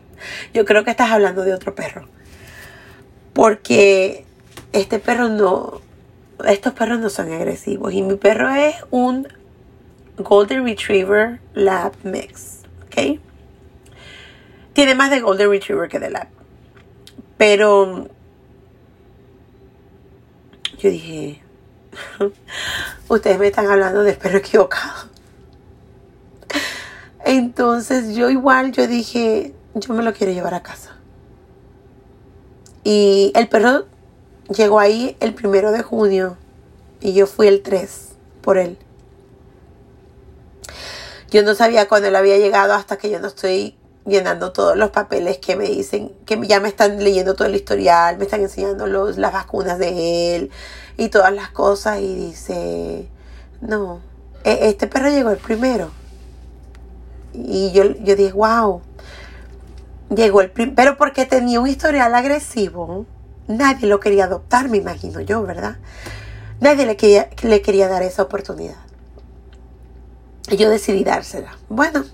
Yo 0.54 0.64
creo 0.64 0.84
que 0.84 0.90
estás 0.90 1.10
hablando 1.10 1.42
de 1.42 1.54
otro 1.54 1.74
perro. 1.74 2.06
Porque 3.32 4.24
este 4.72 4.98
perro 4.98 5.28
no 5.28 5.80
estos 6.46 6.72
perros 6.72 6.98
no 6.98 7.10
son 7.10 7.32
agresivos. 7.32 7.92
Y 7.92 8.02
mi 8.02 8.16
perro 8.16 8.50
es 8.50 8.76
un 8.90 9.28
Golden 10.18 10.66
Retriever 10.66 11.40
Lab 11.54 11.92
Mix, 12.02 12.60
¿ok? 12.86 13.18
Tiene 14.72 14.94
más 14.94 15.10
de 15.10 15.20
Golden 15.20 15.50
Retriever 15.50 15.88
que 15.88 15.98
de 15.98 16.10
Lab. 16.10 16.28
Pero 17.36 18.08
yo 20.78 20.90
dije, 20.90 21.42
ustedes 23.08 23.38
me 23.38 23.48
están 23.48 23.66
hablando 23.66 24.02
de 24.02 24.14
perro 24.14 24.38
equivocado. 24.38 25.10
Entonces 27.24 28.14
yo 28.14 28.30
igual, 28.30 28.72
yo 28.72 28.86
dije, 28.86 29.54
yo 29.74 29.94
me 29.94 30.02
lo 30.02 30.12
quiero 30.12 30.32
llevar 30.32 30.54
a 30.54 30.62
casa. 30.62 30.96
Y 32.84 33.32
el 33.36 33.48
perro 33.48 33.86
llegó 34.48 34.80
ahí 34.80 35.16
el 35.20 35.34
primero 35.34 35.70
de 35.70 35.82
junio 35.82 36.36
y 37.00 37.12
yo 37.12 37.26
fui 37.26 37.46
el 37.46 37.62
3 37.62 38.08
por 38.40 38.58
él. 38.58 38.78
Yo 41.30 41.42
no 41.42 41.54
sabía 41.54 41.88
cuándo 41.88 42.08
él 42.08 42.16
había 42.16 42.38
llegado 42.38 42.74
hasta 42.74 42.98
que 42.98 43.08
yo 43.08 43.20
no 43.20 43.28
estoy 43.28 43.76
llenando 44.06 44.52
todos 44.52 44.76
los 44.76 44.90
papeles 44.90 45.38
que 45.38 45.56
me 45.56 45.66
dicen, 45.66 46.12
que 46.26 46.40
ya 46.46 46.60
me 46.60 46.68
están 46.68 47.02
leyendo 47.02 47.34
todo 47.34 47.46
el 47.46 47.54
historial, 47.54 48.18
me 48.18 48.24
están 48.24 48.40
enseñando 48.40 48.86
los, 48.86 49.18
las 49.18 49.32
vacunas 49.32 49.78
de 49.78 50.36
él 50.36 50.50
y 50.96 51.08
todas 51.08 51.32
las 51.32 51.50
cosas 51.50 52.00
y 52.00 52.14
dice, 52.14 53.08
no, 53.60 54.00
e, 54.44 54.68
este 54.68 54.86
perro 54.86 55.10
llegó 55.10 55.30
el 55.30 55.38
primero. 55.38 55.90
Y 57.32 57.70
yo, 57.72 57.84
yo 57.84 58.16
dije, 58.16 58.32
wow, 58.32 58.82
llegó 60.14 60.40
el 60.40 60.50
primero, 60.50 60.74
pero 60.76 60.96
porque 60.96 61.24
tenía 61.24 61.60
un 61.60 61.68
historial 61.68 62.14
agresivo, 62.14 63.06
nadie 63.46 63.86
lo 63.86 64.00
quería 64.00 64.24
adoptar, 64.24 64.68
me 64.68 64.78
imagino 64.78 65.20
yo, 65.20 65.42
¿verdad? 65.42 65.76
Nadie 66.60 66.86
le 66.86 66.96
quería, 66.96 67.30
le 67.42 67.62
quería 67.62 67.88
dar 67.88 68.02
esa 68.02 68.22
oportunidad. 68.22 68.76
Y 70.48 70.56
yo 70.56 70.68
decidí 70.68 71.04
dársela. 71.04 71.56
Bueno, 71.68 72.04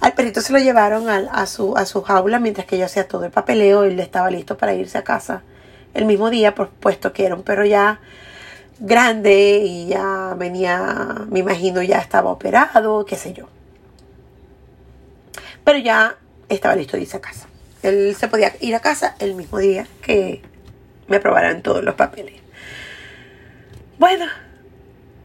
al 0.00 0.12
perrito 0.12 0.40
se 0.40 0.52
lo 0.52 0.58
llevaron 0.58 1.08
a, 1.08 1.46
su, 1.46 1.76
a 1.76 1.84
su 1.86 2.02
jaula 2.02 2.38
mientras 2.38 2.66
que 2.66 2.78
yo 2.78 2.84
hacía 2.84 3.08
todo 3.08 3.24
el 3.24 3.30
papeleo 3.30 3.84
él 3.84 3.98
estaba 4.00 4.30
listo 4.30 4.56
para 4.56 4.74
irse 4.74 4.98
a 4.98 5.04
casa 5.04 5.42
el 5.94 6.04
mismo 6.04 6.30
día, 6.30 6.54
por 6.54 6.68
puesto 6.68 7.12
que 7.12 7.26
era 7.26 7.34
un 7.34 7.42
perro 7.42 7.64
ya 7.64 8.00
grande 8.78 9.62
y 9.64 9.88
ya 9.88 10.34
venía, 10.38 11.26
me 11.28 11.40
imagino, 11.40 11.82
ya 11.82 11.98
estaba 11.98 12.30
operado, 12.30 13.04
qué 13.04 13.16
sé 13.16 13.32
yo. 13.32 13.48
Pero 15.64 15.78
ya 15.78 16.16
estaba 16.48 16.76
listo 16.76 16.96
de 16.96 17.02
irse 17.02 17.16
a 17.16 17.20
casa. 17.20 17.48
Él 17.82 18.14
se 18.16 18.28
podía 18.28 18.54
ir 18.60 18.74
a 18.74 18.80
casa 18.80 19.16
el 19.18 19.34
mismo 19.34 19.58
día 19.58 19.86
que 20.02 20.42
me 21.08 21.16
aprobaran 21.16 21.62
todos 21.62 21.82
los 21.82 21.94
papeles. 21.94 22.34
Bueno, 23.98 24.26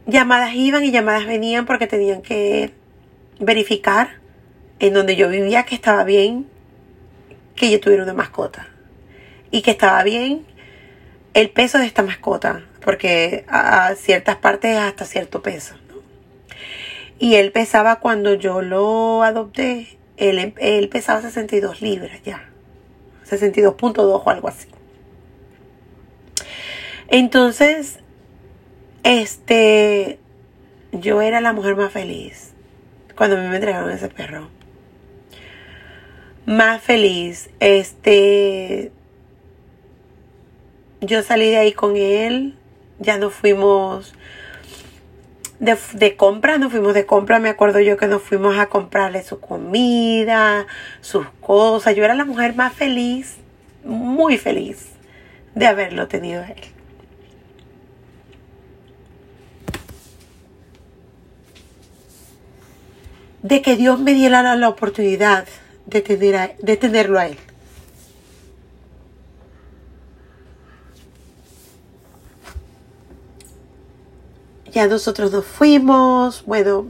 llamadas 0.08 0.54
iban 0.56 0.84
y 0.84 0.92
llamadas 0.92 1.26
venían 1.26 1.66
porque 1.66 1.88
tenían 1.88 2.22
que 2.22 2.74
verificar 3.40 4.23
en 4.80 4.94
donde 4.94 5.16
yo 5.16 5.30
vivía 5.30 5.64
que 5.64 5.76
estaba 5.76 6.04
bien 6.04 6.48
que 7.56 7.70
yo 7.72 7.80
tuviera 7.80 8.04
una 8.04 8.14
mascota. 8.14 8.68
Y 9.52 9.62
que 9.62 9.72
estaba 9.72 10.04
bien 10.04 10.46
el 11.34 11.50
peso 11.50 11.78
de 11.78 11.86
esta 11.86 12.04
mascota 12.04 12.64
porque 12.84 13.46
a, 13.48 13.94
ciertas 13.96 14.38
partes 14.38 14.78
hasta 14.78 15.06
cierto 15.06 15.42
peso 15.42 15.76
y 17.20 17.36
él 17.36 17.52
pesaba 17.52 18.00
cuando 18.00 18.34
yo 18.34 18.62
lo 18.62 19.24
adopté 19.24 19.98
él, 20.18 20.54
él 20.58 20.90
pesaba 20.90 21.22
62 21.22 21.82
libras 21.82 22.22
ya. 22.24 22.50
62.2 23.30 23.98
o 24.24 24.30
algo 24.30 24.48
así. 24.48 24.68
Entonces 27.08 28.00
este, 29.04 30.20
yo 30.92 31.22
era 31.22 31.42
la 31.42 31.54
mujer 31.54 31.76
más 31.76 31.92
feliz 31.92 32.54
cuando 33.16 33.38
me 33.38 33.56
entregaron 33.56 33.92
ese 33.92 34.10
perro. 34.10 34.50
Más 36.46 36.82
feliz. 36.82 37.50
Este, 37.60 38.92
yo 41.02 41.24
salí 41.24 41.50
de 41.50 41.58
ahí 41.58 41.74
con 41.74 41.96
él. 41.96 42.56
Ya 43.00 43.18
nos 43.18 43.34
fuimos 43.34 44.14
de, 45.60 45.78
de, 45.94 46.16
compra, 46.16 46.58
nos 46.58 46.72
fuimos 46.72 46.94
de 46.94 47.06
compra. 47.06 47.40
Me 47.40 47.50
acuerdo 47.50 47.80
yo 47.80 47.98
que 47.98 48.08
nos 48.08 48.22
fuimos 48.22 48.58
a 48.58 48.68
comprarle 48.68 49.24
su 49.24 49.40
comida, 49.40 50.68
sus 51.02 51.28
cosas. 51.40 51.96
Yo 51.96 52.04
era 52.04 52.14
la 52.14 52.26
mujer 52.26 52.56
más 52.56 52.74
feliz, 52.74 53.38
muy 53.84 54.38
feliz 54.38 54.90
de 55.56 55.68
haberlo 55.68 56.08
tenido 56.08 56.44
él. 56.44 56.74
de 63.44 63.62
que 63.62 63.76
Dios 63.76 64.00
me 64.00 64.14
diera 64.14 64.56
la 64.56 64.70
oportunidad 64.70 65.46
de, 65.86 66.02
tener 66.02 66.58
de 66.58 66.78
tenerlo 66.78 67.20
a 67.20 67.28
Él. 67.28 67.38
Ya 74.72 74.88
nosotros 74.88 75.32
nos 75.32 75.46
fuimos, 75.46 76.44
bueno, 76.46 76.88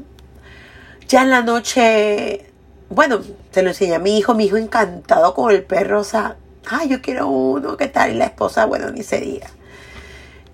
ya 1.08 1.24
en 1.24 1.30
la 1.32 1.42
noche, 1.42 2.46
bueno, 2.90 3.20
se 3.52 3.62
lo 3.62 3.70
enseñé 3.70 3.96
a 3.96 4.00
mi 4.00 4.18
hijo, 4.18 4.34
mi 4.36 4.46
hijo 4.46 4.56
encantado 4.56 5.34
con 5.34 5.52
el 5.52 5.64
perro, 5.64 6.00
o 6.00 6.04
sea, 6.06 6.38
ay, 6.66 6.88
yo 6.88 7.02
quiero 7.02 7.28
uno, 7.28 7.76
¿qué 7.76 7.90
tal? 7.90 8.12
Y 8.14 8.16
la 8.16 8.26
esposa, 8.26 8.66
bueno, 8.66 8.90
ni 8.92 9.04
se 9.04 9.20
diga. 9.20 9.50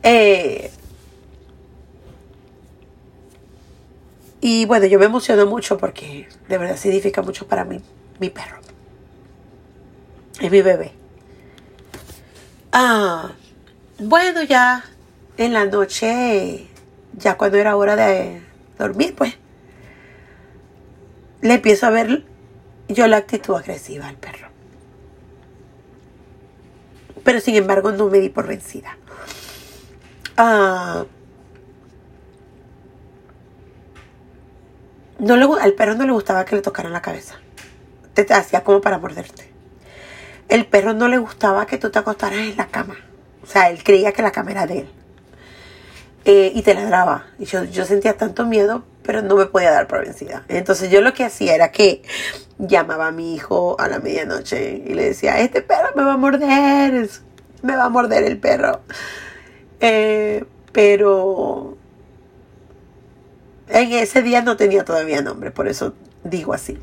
Eh, 0.01 0.71
Y 4.41 4.65
bueno, 4.65 4.85
yo 4.85 4.99
me 4.99 5.05
emociono 5.05 5.45
mucho 5.45 5.77
porque 5.77 6.27
de 6.47 6.57
verdad 6.57 6.77
significa 6.77 7.21
mucho 7.21 7.47
para 7.47 7.65
mí, 7.65 7.81
mi 8.19 8.29
perro. 8.29 8.59
Es 10.39 10.51
mi 10.51 10.61
bebé. 10.61 10.91
Ah, 12.71 13.31
bueno, 13.97 14.43
ya 14.43 14.83
en 15.37 15.53
la 15.53 15.65
noche, 15.65 16.67
ya 17.13 17.37
cuando 17.37 17.57
era 17.57 17.75
hora 17.75 17.95
de 17.95 18.41
dormir, 18.77 19.15
pues, 19.15 19.35
le 21.41 21.55
empiezo 21.55 21.87
a 21.87 21.89
ver 21.89 22.25
yo 22.87 23.07
la 23.07 23.17
actitud 23.17 23.55
agresiva 23.55 24.07
al 24.07 24.17
perro. 24.17 24.47
Pero 27.23 27.39
sin 27.39 27.55
embargo 27.55 27.91
no 27.91 28.07
me 28.07 28.19
di 28.19 28.29
por 28.29 28.47
vencida. 28.47 28.97
Ah, 30.37 31.05
no 35.19 35.57
al 35.57 35.73
perro 35.73 35.95
no 35.95 36.05
le 36.05 36.11
gustaba 36.13 36.45
que 36.45 36.55
le 36.55 36.61
tocaran 36.61 36.93
la 36.93 37.01
cabeza. 37.01 37.35
Te, 38.23 38.33
hacía 38.33 38.63
como 38.63 38.81
para 38.81 38.97
morderte. 38.97 39.51
el 40.47 40.65
perro 40.65 40.93
no 40.93 41.07
le 41.07 41.17
gustaba 41.17 41.65
que 41.65 41.77
tú 41.77 41.89
te 41.89 41.99
acostaras 41.99 42.39
en 42.39 42.57
la 42.57 42.67
cama. 42.67 42.97
O 43.43 43.45
sea, 43.45 43.69
él 43.69 43.83
creía 43.83 44.11
que 44.11 44.21
la 44.21 44.31
cama 44.31 44.51
era 44.51 44.67
de 44.67 44.79
él. 44.79 44.89
Eh, 46.25 46.51
y 46.53 46.61
te 46.61 46.73
ladraba. 46.73 47.27
Y 47.39 47.45
yo, 47.45 47.63
yo 47.63 47.85
sentía 47.85 48.17
tanto 48.17 48.45
miedo, 48.45 48.83
pero 49.03 49.21
no 49.21 49.35
me 49.35 49.45
podía 49.45 49.71
dar 49.71 49.87
por 49.87 50.03
vencida. 50.03 50.43
Entonces 50.47 50.91
yo 50.91 51.01
lo 51.01 51.13
que 51.13 51.23
hacía 51.23 51.55
era 51.55 51.71
que 51.71 52.03
llamaba 52.57 53.07
a 53.07 53.11
mi 53.11 53.33
hijo 53.33 53.75
a 53.79 53.87
la 53.87 53.99
medianoche 53.99 54.83
y 54.85 54.93
le 54.93 55.05
decía, 55.05 55.39
este 55.39 55.61
perro 55.61 55.89
me 55.95 56.03
va 56.03 56.13
a 56.13 56.17
morder, 56.17 57.09
me 57.61 57.75
va 57.75 57.85
a 57.85 57.89
morder 57.89 58.23
el 58.23 58.37
perro. 58.37 58.81
Eh, 59.79 60.45
pero 60.71 61.77
en 63.69 63.91
ese 63.93 64.21
día 64.21 64.41
no 64.41 64.57
tenía 64.57 64.83
todavía 64.83 65.21
nombre, 65.21 65.51
por 65.51 65.67
eso 65.67 65.93
digo 66.23 66.53
así. 66.53 66.77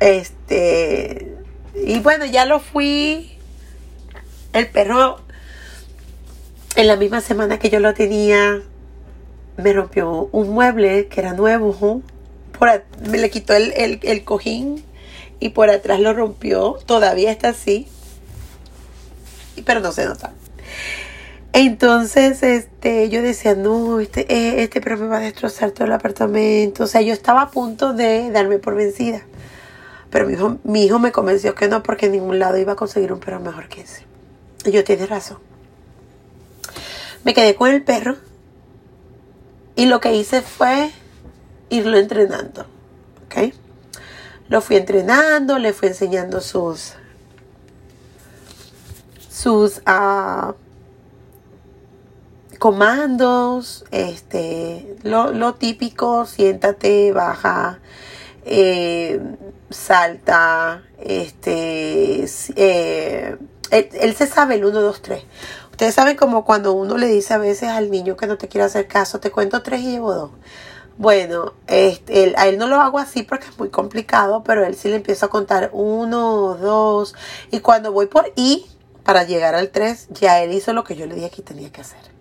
Este, 0.00 1.34
y 1.74 1.98
bueno, 2.00 2.24
ya 2.24 2.44
lo 2.44 2.60
fui. 2.60 3.32
El 4.52 4.68
perro, 4.68 5.20
en 6.76 6.86
la 6.86 6.96
misma 6.96 7.20
semana 7.20 7.58
que 7.58 7.70
yo 7.70 7.80
lo 7.80 7.92
tenía, 7.94 8.62
me 9.56 9.72
rompió 9.72 10.28
un 10.32 10.50
mueble 10.50 11.08
que 11.08 11.20
era 11.20 11.34
nuevo. 11.34 12.02
Por, 12.58 12.84
me 13.08 13.18
le 13.18 13.30
quitó 13.30 13.54
el, 13.54 14.00
el 14.02 14.24
cojín 14.24 14.82
y 15.40 15.50
por 15.50 15.70
atrás 15.70 16.00
lo 16.00 16.12
rompió. 16.12 16.78
Todavía 16.86 17.30
está 17.30 17.50
así. 17.50 17.86
Pero 19.64 19.80
no 19.80 19.92
se 19.92 20.06
nota. 20.06 20.32
Entonces, 21.52 22.42
este, 22.42 23.08
yo 23.08 23.22
decía, 23.22 23.54
no, 23.54 24.00
este, 24.00 24.32
eh, 24.32 24.62
este 24.62 24.80
perro 24.80 24.98
me 24.98 25.06
va 25.08 25.16
a 25.16 25.20
destrozar 25.20 25.70
todo 25.72 25.86
el 25.86 25.92
apartamento. 25.92 26.84
O 26.84 26.86
sea, 26.86 27.00
yo 27.00 27.12
estaba 27.12 27.42
a 27.42 27.50
punto 27.50 27.94
de 27.94 28.30
darme 28.30 28.58
por 28.58 28.74
vencida. 28.74 29.22
Pero 30.10 30.26
mi 30.26 30.34
hijo, 30.34 30.58
mi 30.64 30.84
hijo 30.84 30.98
me 30.98 31.12
convenció 31.12 31.54
que 31.54 31.68
no, 31.68 31.82
porque 31.82 32.06
en 32.06 32.12
ningún 32.12 32.38
lado 32.38 32.56
iba 32.58 32.72
a 32.72 32.76
conseguir 32.76 33.12
un 33.12 33.20
perro 33.20 33.40
mejor 33.40 33.68
que 33.68 33.82
ese. 33.82 34.04
Y 34.64 34.70
yo 34.70 34.84
tiene 34.84 35.06
razón. 35.06 35.38
Me 37.24 37.34
quedé 37.34 37.54
con 37.54 37.70
el 37.70 37.82
perro. 37.82 38.16
Y 39.76 39.86
lo 39.86 40.00
que 40.00 40.14
hice 40.14 40.42
fue 40.42 40.90
irlo 41.68 41.98
entrenando. 41.98 42.66
¿Ok? 43.26 43.52
Lo 44.48 44.60
fui 44.60 44.76
entrenando, 44.76 45.58
le 45.58 45.72
fui 45.72 45.88
enseñando 45.88 46.40
sus. 46.40 46.94
sus. 49.28 49.78
Uh, 49.86 50.54
comandos, 52.58 53.84
este, 53.90 54.96
lo, 55.02 55.54
típico, 55.54 56.26
siéntate, 56.26 57.12
baja, 57.12 57.78
eh, 58.44 59.20
salta, 59.70 60.82
este, 61.00 62.24
eh, 62.56 63.36
él, 63.70 64.16
se 64.16 64.26
sabe 64.26 64.56
el 64.56 64.64
1, 64.64 64.80
2, 64.80 65.02
3. 65.02 65.22
Ustedes 65.70 65.94
saben 65.94 66.16
como 66.16 66.44
cuando 66.44 66.72
uno 66.72 66.96
le 66.96 67.06
dice 67.06 67.34
a 67.34 67.38
veces 67.38 67.68
al 67.68 67.90
niño 67.90 68.16
que 68.16 68.26
no 68.26 68.36
te 68.36 68.48
quiere 68.48 68.64
hacer 68.64 68.88
caso, 68.88 69.20
te 69.20 69.30
cuento 69.30 69.62
tres 69.62 69.80
y 69.82 69.92
llevo 69.92 70.12
dos. 70.12 70.30
Bueno, 70.96 71.54
este, 71.68 72.34
a 72.36 72.48
él 72.48 72.58
no 72.58 72.66
lo 72.66 72.80
hago 72.80 72.98
así 72.98 73.22
porque 73.22 73.46
es 73.46 73.58
muy 73.58 73.68
complicado, 73.68 74.42
pero 74.42 74.66
él 74.66 74.74
sí 74.74 74.88
le 74.88 74.96
empiezo 74.96 75.26
a 75.26 75.30
contar 75.30 75.70
uno, 75.72 76.56
dos, 76.56 77.14
y 77.52 77.60
cuando 77.60 77.92
voy 77.92 78.06
por 78.06 78.32
I, 78.34 78.66
para 79.04 79.22
llegar 79.22 79.54
al 79.54 79.70
3, 79.70 80.08
ya 80.10 80.42
él 80.42 80.52
hizo 80.52 80.72
lo 80.72 80.82
que 80.82 80.96
yo 80.96 81.06
le 81.06 81.14
dije 81.14 81.30
que 81.30 81.42
tenía 81.42 81.70
que 81.70 81.82
hacer 81.82 82.18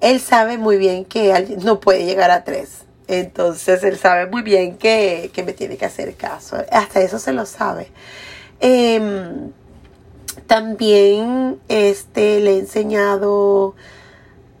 él 0.00 0.20
sabe 0.20 0.58
muy 0.58 0.76
bien 0.76 1.04
que 1.04 1.56
no 1.62 1.80
puede 1.80 2.04
llegar 2.04 2.30
a 2.30 2.44
tres. 2.44 2.84
Entonces 3.10 3.82
él 3.82 3.98
sabe 3.98 4.26
muy 4.26 4.42
bien 4.42 4.76
que, 4.76 5.32
me 5.44 5.52
tiene 5.52 5.76
que 5.76 5.84
hacer 5.84 6.14
caso. 6.14 6.56
Hasta 6.70 7.00
eso 7.00 7.18
se 7.18 7.32
lo 7.32 7.44
sabe. 7.44 7.88
Em, 8.60 9.50
también 10.46 11.58
este, 11.66 12.38
le 12.38 12.52
he 12.52 12.58
enseñado 12.60 13.74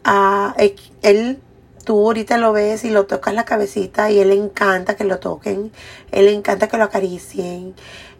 a 0.02 0.56
él. 1.02 1.38
Tú 1.84 2.06
ahorita 2.06 2.38
lo 2.38 2.52
ves 2.52 2.84
y 2.84 2.90
lo 2.90 3.06
tocas 3.06 3.34
la 3.34 3.44
cabecita 3.44 4.10
y 4.10 4.18
él 4.18 4.30
le 4.30 4.34
encanta 4.34 4.96
que 4.96 5.04
lo 5.04 5.20
toquen. 5.20 5.70
Él 6.10 6.24
le 6.26 6.32
encanta 6.32 6.66
que 6.66 6.76
lo 6.76 6.84
acaricien. 6.84 7.74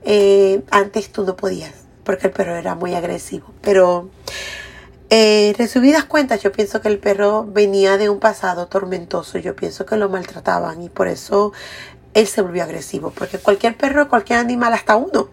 Eh, 0.04 0.62
antes 0.70 1.10
tú 1.10 1.24
no 1.24 1.34
podías 1.34 1.74
porque 2.04 2.28
el 2.28 2.32
perro 2.32 2.56
era 2.56 2.76
muy 2.76 2.94
agresivo. 2.94 3.52
Pero 3.62 4.10
eh, 5.10 5.54
resumidas 5.58 6.04
cuentas, 6.04 6.40
yo 6.40 6.52
pienso 6.52 6.80
que 6.80 6.86
el 6.86 7.00
perro 7.00 7.44
venía 7.44 7.98
de 7.98 8.08
un 8.08 8.20
pasado 8.20 8.68
tormentoso. 8.68 9.38
Yo 9.38 9.56
pienso 9.56 9.84
que 9.84 9.96
lo 9.96 10.08
maltrataban 10.08 10.82
y 10.82 10.88
por 10.88 11.08
eso 11.08 11.52
él 12.14 12.28
se 12.28 12.42
volvió 12.42 12.62
agresivo. 12.62 13.10
Porque 13.10 13.38
cualquier 13.38 13.76
perro, 13.76 14.08
cualquier 14.08 14.38
animal, 14.38 14.72
hasta 14.72 14.94
uno, 14.94 15.28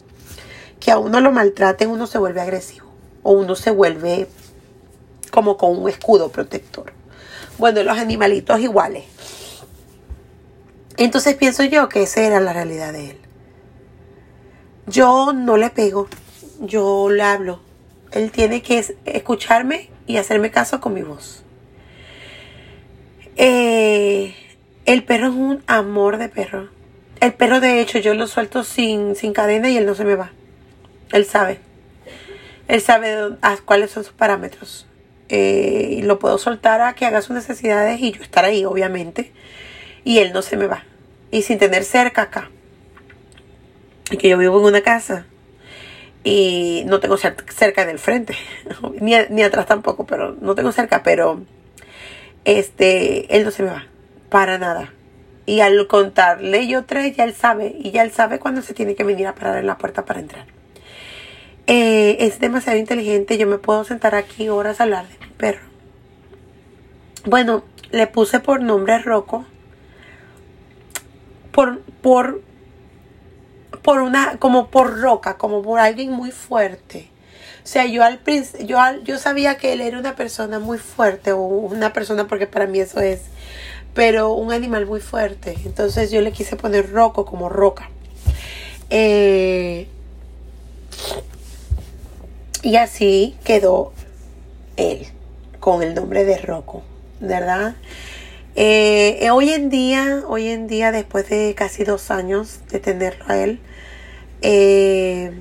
que 0.80 0.90
a 0.90 0.98
uno 0.98 1.22
lo 1.22 1.32
maltraten, 1.32 1.90
uno 1.90 2.08
se 2.08 2.18
vuelve 2.18 2.42
agresivo. 2.42 2.88
O 3.22 3.34
uno 3.34 3.56
se 3.56 3.70
vuelve 3.70 4.28
como 5.32 5.58
con 5.58 5.78
un 5.78 5.88
escudo 5.88 6.30
protector. 6.30 6.92
Bueno, 7.60 7.84
los 7.84 8.00
animalitos 8.00 8.60
iguales. 8.60 9.06
Entonces 10.98 11.36
pienso 11.36 11.64
yo 11.64 11.88
que 11.88 12.04
esa 12.04 12.22
era 12.22 12.40
la 12.40 12.54
realidad 12.54 12.94
de 12.94 13.12
él. 13.12 13.18
Yo 14.88 15.34
no 15.34 15.58
le 15.58 15.70
pego, 15.70 16.08
yo 16.62 17.10
le 17.12 17.22
hablo, 17.22 17.60
él 18.12 18.32
tiene 18.32 18.62
que 18.62 18.84
escucharme 19.06 19.90
y 20.06 20.18
hacerme 20.18 20.52
caso 20.52 20.80
con 20.80 20.94
mi 20.94 21.02
voz. 21.02 21.44
Eh, 23.36 24.34
el 24.86 25.04
perro 25.04 25.28
es 25.28 25.34
un 25.34 25.64
amor 25.68 26.18
de 26.18 26.30
perro. 26.30 26.70
El 27.20 27.34
perro, 27.34 27.60
de 27.60 27.82
hecho, 27.82 28.00
yo 28.00 28.14
lo 28.14 28.28
suelto 28.28 28.64
sin, 28.64 29.16
sin 29.16 29.34
cadena 29.34 29.70
y 29.70 29.78
él 29.78 29.86
no 29.86 29.96
se 29.96 30.06
me 30.06 30.16
va. 30.16 30.32
Él 31.12 31.26
sabe. 31.26 31.60
Él 32.68 32.82
sabe 32.82 33.38
cuáles 33.66 33.92
son 33.92 34.04
sus 34.04 34.14
parámetros. 34.14 34.88
Eh, 35.30 35.90
y 35.98 36.02
lo 36.04 36.20
puedo 36.20 36.38
soltar 36.38 36.82
a 36.82 36.94
que 36.94 37.06
haga 37.06 37.22
sus 37.22 37.36
necesidades 37.36 38.00
y 38.00 38.12
yo 38.12 38.22
estar 38.22 38.46
ahí, 38.46 38.66
obviamente. 38.66 39.32
Y 40.04 40.20
él 40.20 40.32
no 40.32 40.42
se 40.42 40.58
me 40.58 40.68
va. 40.68 40.86
Y 41.32 41.42
sin 41.42 41.60
tener 41.60 41.84
cerca 41.84 42.24
acá. 42.24 42.50
Y 44.10 44.18
que 44.18 44.30
yo 44.30 44.38
vivo 44.38 44.60
en 44.60 44.66
una 44.66 44.82
casa 44.82 45.26
y 46.24 46.84
no 46.86 47.00
tengo 47.00 47.18
cerca 47.18 47.86
del 47.86 48.00
frente, 48.00 48.36
ni, 49.00 49.14
ni, 49.30 49.44
atrás 49.44 49.66
tampoco, 49.66 50.06
pero 50.06 50.36
no 50.42 50.56
tengo 50.56 50.72
cerca, 50.72 51.04
pero 51.04 51.42
este, 52.46 53.36
él 53.36 53.44
no 53.44 53.52
se 53.52 53.64
me 53.64 53.70
va, 53.70 53.86
para 54.30 54.58
nada. 54.58 54.94
Y 55.46 55.62
al 55.62 55.88
contarle 55.88 56.68
yo 56.68 56.84
tres, 56.84 57.16
ya 57.16 57.24
él 57.24 57.34
sabe, 57.34 57.74
y 57.80 57.92
ya 57.92 58.04
él 58.04 58.12
sabe 58.12 58.40
cuándo 58.40 58.62
se 58.62 58.74
tiene 58.74 58.96
que 58.96 59.04
venir 59.06 59.28
a 59.28 59.36
parar 59.36 59.58
en 59.58 59.68
la 59.68 59.78
puerta 59.78 60.04
para 60.06 60.20
entrar. 60.20 60.46
Eh, 61.68 62.18
es 62.22 62.40
demasiado 62.40 62.78
inteligente, 62.78 63.38
yo 63.38 63.48
me 63.48 63.58
puedo 63.58 63.84
sentar 63.84 64.16
aquí 64.16 64.50
horas 64.50 64.80
a 64.80 64.84
hablar 64.84 65.08
de 65.08 65.26
mi 65.26 65.32
perro. 65.34 65.66
Bueno, 67.26 67.64
le 67.92 68.08
puse 68.08 68.40
por 68.40 68.62
nombre 68.62 69.00
Rocco, 69.00 69.46
por, 71.52 71.82
por 72.02 72.42
por 73.88 74.02
una, 74.02 74.36
como 74.38 74.68
por 74.68 75.00
roca, 75.00 75.38
como 75.38 75.62
por 75.62 75.80
alguien 75.80 76.12
muy 76.12 76.32
fuerte. 76.32 77.08
O 77.64 77.68
sea, 77.68 77.86
yo 77.86 78.04
al 78.04 78.20
yo, 78.66 78.78
yo 79.06 79.18
sabía 79.18 79.56
que 79.56 79.72
él 79.72 79.80
era 79.80 79.98
una 79.98 80.14
persona 80.18 80.60
muy 80.60 80.78
fuerte, 80.78 81.32
o 81.32 81.38
una 81.40 81.94
persona, 81.94 82.28
porque 82.28 82.48
para 82.48 82.68
mí 82.68 82.82
eso 82.82 83.00
es, 83.00 83.22
pero 83.94 84.34
un 84.34 84.52
animal 84.52 84.88
muy 84.88 85.00
fuerte. 85.00 85.56
Entonces 85.64 86.12
yo 86.12 86.20
le 86.20 86.34
quise 86.34 86.58
poner 86.58 86.92
roco 86.92 87.24
como 87.24 87.48
roca. 87.48 87.90
Eh, 88.90 89.88
y 92.64 92.76
así 92.76 93.38
quedó 93.46 93.94
él, 94.76 95.08
con 95.62 95.82
el 95.82 95.96
nombre 95.96 96.26
de 96.26 96.40
Rocco, 96.40 96.84
¿verdad? 97.22 97.78
Eh, 98.58 99.20
eh, 99.22 99.32
hoy 99.32 99.52
en 99.52 99.70
día, 99.70 100.24
hoy 100.28 100.50
en 100.50 100.68
día, 100.68 100.92
después 100.92 101.30
de 101.30 101.56
casi 101.56 101.86
dos 101.86 102.12
años 102.12 102.60
de 102.70 102.82
tenerlo 102.82 103.24
a 103.30 103.38
él, 103.38 103.62
eh, 104.42 105.32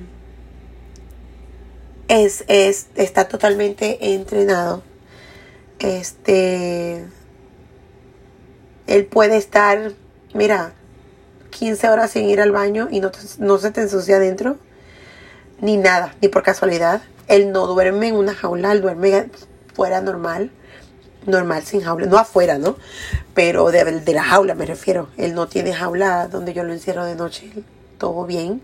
es, 2.07 2.43
es, 2.47 2.87
está 2.95 3.27
totalmente 3.27 4.13
entrenado. 4.13 4.83
Este, 5.79 7.05
él 8.87 9.05
puede 9.05 9.37
estar, 9.37 9.91
mira, 10.33 10.73
15 11.51 11.89
horas 11.89 12.11
sin 12.11 12.29
ir 12.29 12.41
al 12.41 12.51
baño 12.51 12.87
y 12.91 12.99
no, 12.99 13.11
no 13.39 13.57
se 13.57 13.71
te 13.71 13.81
ensucia 13.81 14.17
adentro, 14.17 14.57
ni 15.59 15.77
nada, 15.77 16.15
ni 16.21 16.27
por 16.27 16.43
casualidad. 16.43 17.01
Él 17.27 17.51
no 17.51 17.67
duerme 17.67 18.07
en 18.07 18.15
una 18.15 18.33
jaula, 18.33 18.71
él 18.71 18.81
duerme 18.81 19.29
fuera 19.73 20.01
normal 20.01 20.51
normal 21.27 21.63
sin 21.63 21.81
jaula, 21.81 22.07
no 22.07 22.17
afuera, 22.17 22.57
¿no? 22.57 22.77
Pero 23.33 23.69
de, 23.69 23.99
de, 23.99 24.13
la 24.13 24.23
jaula 24.23 24.55
me 24.55 24.65
refiero. 24.65 25.09
Él 25.17 25.35
no 25.35 25.47
tiene 25.47 25.73
jaula 25.73 26.27
donde 26.27 26.53
yo 26.53 26.63
lo 26.63 26.73
encierro 26.73 27.05
de 27.05 27.15
noche, 27.15 27.51
todo 27.97 28.25
bien. 28.25 28.61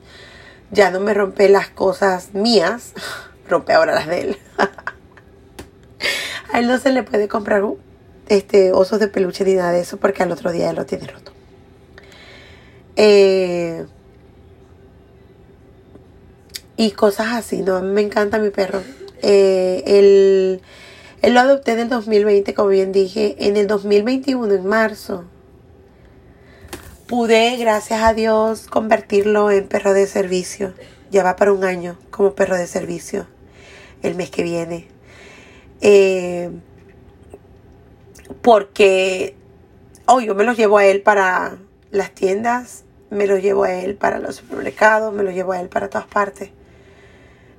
Ya 0.72 0.92
no 0.92 1.00
me 1.00 1.14
rompe 1.14 1.50
las 1.50 1.70
cosas 1.70 2.34
mías, 2.34 2.94
rompe 3.50 3.74
ahora 3.74 3.96
las 3.96 4.08
de 4.08 4.22
él. 4.22 4.38
A 6.52 6.60
él 6.60 6.68
no 6.68 6.78
se 6.78 6.92
le 6.92 7.04
puede 7.04 7.28
comprar 7.28 7.64
este 8.28 8.72
osos 8.74 9.00
de 9.00 9.08
peluche 9.08 9.44
ni 9.44 9.56
nada 9.56 9.72
de 9.72 9.82
eso 9.82 9.98
porque 9.98 10.22
al 10.22 10.32
otro 10.32 10.52
día 10.52 10.70
él 10.70 10.76
lo 10.76 10.86
tiene 10.86 11.08
roto. 11.08 11.32
Eh, 12.96 13.86
y 16.78 16.92
cosas 16.92 17.28
así, 17.34 17.62
¿no? 17.62 17.82
Me 17.82 18.02
encanta 18.02 18.38
mi 18.38 18.50
perro. 18.50 18.82
Eh, 19.22 20.62
él 21.24 21.34
lo 21.34 21.40
adopté 21.40 21.72
en 21.72 21.80
el 21.80 21.90
2020, 21.90 22.54
como 22.54 22.70
bien 22.70 22.92
dije, 22.92 23.36
en 23.40 23.58
el 23.58 23.66
2021, 23.66 24.54
en 24.54 24.66
marzo. 24.66 25.26
Pude, 27.14 27.58
gracias 27.58 28.02
a 28.02 28.16
Dios, 28.16 28.66
convertirlo 28.66 29.52
en 29.52 29.68
perro 29.68 29.94
de 29.94 30.08
servicio. 30.08 30.74
Ya 31.12 31.22
va 31.22 31.36
para 31.36 31.54
un 31.54 31.64
año 31.64 31.96
como 32.10 32.34
perro 32.34 32.58
de 32.58 32.66
servicio 32.66 33.28
el 34.02 34.16
mes 34.16 34.32
que 34.32 34.42
viene. 34.42 34.88
Eh, 35.82 36.50
porque 38.42 39.36
oh, 40.08 40.22
yo 40.22 40.34
me 40.34 40.44
lo 40.44 40.54
llevo 40.54 40.80
a 40.80 40.88
él 40.88 41.04
para 41.04 41.58
las 41.92 42.10
tiendas, 42.16 42.84
me 43.12 43.28
lo 43.28 43.38
llevo 43.38 43.66
a 43.66 43.74
él 43.76 43.94
para 43.94 44.18
los 44.18 44.38
supermercados, 44.38 45.14
me 45.14 45.22
lo 45.22 45.30
llevo 45.30 45.52
a 45.52 45.62
él 45.62 45.70
para 45.70 45.92
todas 45.92 46.08
partes. 46.08 46.50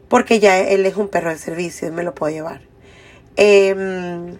Porque 0.08 0.40
ya 0.40 0.58
él 0.58 0.84
es 0.84 0.96
un 0.96 1.06
perro 1.06 1.30
de 1.30 1.38
servicio 1.38 1.86
y 1.86 1.92
me 1.92 2.02
lo 2.02 2.12
puedo 2.12 2.34
llevar. 2.34 2.62
Em, 3.36 4.36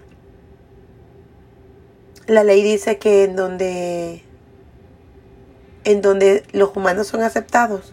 la 2.27 2.43
ley 2.43 2.65
dice 2.65 2.99
que 2.99 3.23
en 3.23 3.37
donde 3.37 4.25
en 5.85 6.01
donde 6.03 6.45
los 6.53 6.77
humanos 6.77 7.07
son 7.07 7.23
aceptados, 7.23 7.93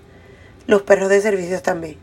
los 0.68 0.82
perros 0.82 1.10
de 1.10 1.22
servicio 1.22 1.62
también. 1.62 1.98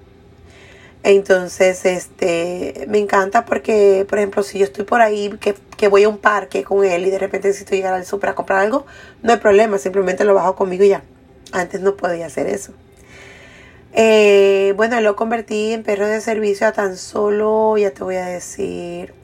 Entonces, 1.02 1.84
este, 1.84 2.86
me 2.88 2.98
encanta 2.98 3.44
porque, 3.44 4.04
por 4.08 4.18
ejemplo, 4.18 4.42
si 4.42 4.58
yo 4.58 4.64
estoy 4.64 4.84
por 4.84 5.00
ahí, 5.00 5.30
que, 5.40 5.54
que 5.76 5.88
voy 5.88 6.04
a 6.04 6.08
un 6.08 6.18
parque 6.18 6.64
con 6.64 6.84
él 6.84 7.06
y 7.06 7.10
de 7.10 7.18
repente 7.18 7.48
necesito 7.48 7.74
llegar 7.74 7.94
al 7.94 8.04
super 8.04 8.30
a 8.30 8.34
comprar 8.34 8.60
algo, 8.60 8.84
no 9.22 9.32
hay 9.32 9.38
problema, 9.38 9.78
simplemente 9.78 10.24
lo 10.24 10.34
bajo 10.34 10.56
conmigo 10.56 10.84
y 10.84 10.88
ya. 10.88 11.02
Antes 11.52 11.80
no 11.80 11.96
podía 11.96 12.26
hacer 12.26 12.46
eso. 12.46 12.72
Eh, 13.92 14.74
bueno, 14.76 15.00
lo 15.00 15.16
convertí 15.16 15.72
en 15.72 15.82
perro 15.82 16.06
de 16.06 16.20
servicio 16.20 16.66
a 16.66 16.72
tan 16.72 16.96
solo, 16.96 17.76
ya 17.78 17.90
te 17.90 18.04
voy 18.04 18.16
a 18.16 18.26
decir, 18.26 19.14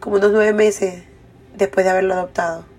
como 0.00 0.16
unos 0.16 0.32
nueve 0.32 0.52
meses 0.52 1.04
después 1.56 1.84
de 1.84 1.90
haberlo 1.90 2.14
adoptado. 2.14 2.71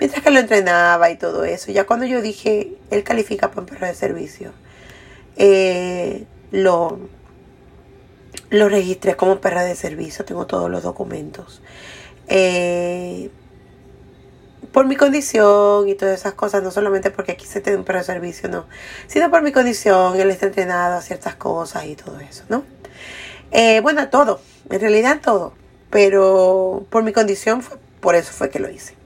Mientras 0.00 0.24
que 0.24 0.30
lo 0.30 0.40
entrenaba 0.40 1.10
y 1.10 1.16
todo 1.16 1.44
eso, 1.44 1.70
ya 1.70 1.84
cuando 1.84 2.06
yo 2.06 2.20
dije, 2.22 2.72
él 2.90 3.04
califica 3.04 3.48
para 3.48 3.60
un 3.60 3.66
perro 3.66 3.86
de 3.86 3.94
servicio 3.94 4.52
eh, 5.36 6.26
lo, 6.50 6.98
lo 8.50 8.68
registré 8.68 9.16
como 9.16 9.40
perra 9.40 9.64
de 9.64 9.74
servicio, 9.74 10.24
tengo 10.24 10.46
todos 10.46 10.70
los 10.70 10.82
documentos. 10.82 11.62
Eh, 12.28 13.30
por 14.72 14.86
mi 14.86 14.96
condición 14.96 15.88
y 15.88 15.94
todas 15.94 16.20
esas 16.20 16.34
cosas, 16.34 16.62
no 16.62 16.70
solamente 16.70 17.10
porque 17.10 17.32
aquí 17.32 17.46
se 17.46 17.60
tiene 17.60 17.78
un 17.78 17.84
perro 17.84 18.00
de 18.00 18.04
servicio, 18.04 18.48
no, 18.48 18.66
sino 19.06 19.30
por 19.30 19.42
mi 19.42 19.50
condición, 19.50 20.20
él 20.20 20.30
está 20.30 20.46
entrenado 20.46 20.96
a 20.96 21.00
ciertas 21.00 21.36
cosas 21.36 21.86
y 21.86 21.96
todo 21.96 22.20
eso, 22.20 22.44
¿no? 22.48 22.64
Eh, 23.50 23.80
bueno, 23.80 24.10
todo, 24.10 24.40
en 24.68 24.80
realidad 24.80 25.20
todo, 25.22 25.54
pero 25.88 26.86
por 26.90 27.02
mi 27.02 27.12
condición, 27.12 27.62
fue, 27.62 27.78
por 28.00 28.14
eso 28.14 28.32
fue 28.32 28.50
que 28.50 28.58
lo 28.58 28.68
hice. 28.68 28.99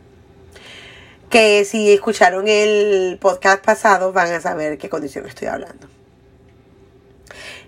Que 1.34 1.64
si 1.64 1.92
escucharon 1.92 2.46
el 2.46 3.18
podcast 3.20 3.64
pasado 3.64 4.12
van 4.12 4.32
a 4.32 4.40
saber 4.40 4.78
qué 4.78 4.88
condición 4.88 5.26
estoy 5.26 5.48
hablando. 5.48 5.88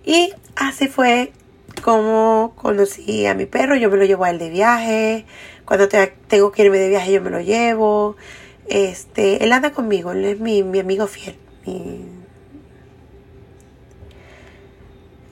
Y 0.04 0.32
así 0.54 0.86
fue 0.86 1.32
como 1.82 2.54
conocí 2.54 3.26
a 3.26 3.34
mi 3.34 3.46
perro. 3.46 3.74
Yo 3.74 3.90
me 3.90 3.96
lo 3.96 4.04
llevo 4.04 4.22
a 4.22 4.30
él 4.30 4.38
de 4.38 4.50
viaje. 4.50 5.24
Cuando 5.64 5.88
tengo 5.88 6.52
que 6.52 6.62
irme 6.62 6.78
de 6.78 6.90
viaje, 6.90 7.10
yo 7.10 7.20
me 7.20 7.30
lo 7.30 7.40
llevo. 7.40 8.16
Este, 8.68 9.42
él 9.42 9.50
anda 9.52 9.72
conmigo, 9.72 10.12
él 10.12 10.24
es 10.26 10.38
mi, 10.38 10.60
amigo 10.60 11.08
fiel. 11.08 11.34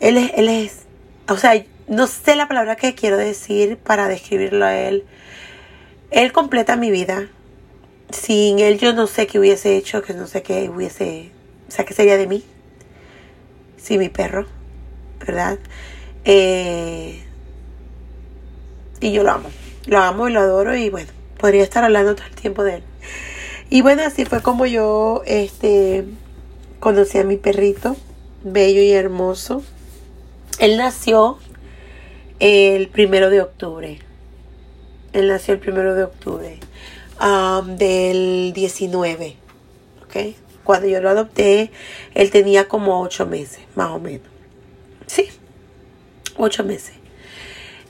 Él 0.01 0.17
es, 0.17 0.33
él 0.35 0.49
es, 0.49 0.87
o 1.29 1.37
sea, 1.37 1.65
no 1.87 2.09
sé 2.09 2.35
la 2.35 2.49
palabra 2.49 2.75
que 2.75 2.97
quiero 2.97 3.17
decir 3.17 3.77
para 3.77 4.09
describirlo 4.09 4.65
a 4.65 4.77
él. 4.77 5.05
Él 6.11 6.33
completa 6.33 6.75
mi 6.75 6.91
vida. 6.91 7.29
Sin 8.15 8.61
él 8.61 8.79
yo 8.79 8.93
no 8.95 9.07
sé 9.07 9.27
qué 9.27 9.39
hubiese 9.39 9.77
hecho, 9.77 10.03
que 10.03 10.15
no 10.15 10.27
sé 10.27 10.43
qué 10.43 10.69
hubiese, 10.69 11.33
o 11.69 11.71
sea, 11.71 11.85
qué 11.85 11.95
sería 11.95 12.17
de 12.17 12.27
mí. 12.27 12.45
Sin 13.77 13.99
mi 13.99 14.09
perro. 14.09 14.47
¿verdad? 15.27 15.59
Eh, 16.25 17.23
y 19.01 19.13
yo 19.13 19.23
lo 19.23 19.33
amo, 19.33 19.51
lo 19.87 19.99
amo 19.99 20.29
y 20.29 20.33
lo 20.33 20.41
adoro 20.41 20.77
y 20.77 20.91
bueno, 20.91 21.11
podría 21.39 21.63
estar 21.63 21.85
hablando 21.85 22.15
todo 22.15 22.27
el 22.27 22.35
tiempo 22.35 22.65
de 22.65 22.77
él. 22.77 22.83
Y 23.71 23.83
bueno, 23.83 24.03
así 24.03 24.25
fue 24.25 24.43
como 24.43 24.67
yo 24.67 25.23
este, 25.27 26.05
conocí 26.81 27.19
a 27.19 27.25
mi 27.25 27.37
perrito, 27.37 27.97
bello 28.43 28.83
y 28.83 28.93
hermoso. 28.93 29.63
Él 30.59 30.77
nació 30.77 31.39
el 32.41 32.89
primero 32.89 33.31
de 33.31 33.41
octubre. 33.41 33.99
Él 35.13 35.29
nació 35.29 35.55
el 35.55 35.61
primero 35.61 35.95
de 35.95 36.05
octubre 36.05 36.59
um, 37.21 37.77
del 37.77 38.53
19. 38.55 39.37
¿Ok? 40.05 40.17
Cuando 40.65 40.89
yo 40.89 41.01
lo 41.01 41.11
adopté, 41.11 41.71
él 42.15 42.31
tenía 42.31 42.69
como 42.69 43.01
ocho 43.03 43.27
meses, 43.27 43.61
más 43.75 43.91
o 43.91 43.99
menos. 43.99 44.27
Sí, 45.07 45.29
ocho 46.37 46.65
meses. 46.65 46.95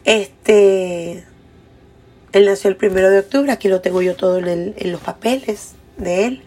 Este, 0.04 1.24
él 2.32 2.46
nació 2.46 2.70
el 2.70 2.76
primero 2.76 3.10
de 3.10 3.20
octubre, 3.20 3.52
aquí 3.52 3.68
lo 3.68 3.80
tengo 3.80 4.02
yo 4.02 4.16
todo 4.16 4.38
en, 4.38 4.74
los 4.90 5.00
papeles 5.00 5.76
de 5.96 6.26
él. 6.26 6.42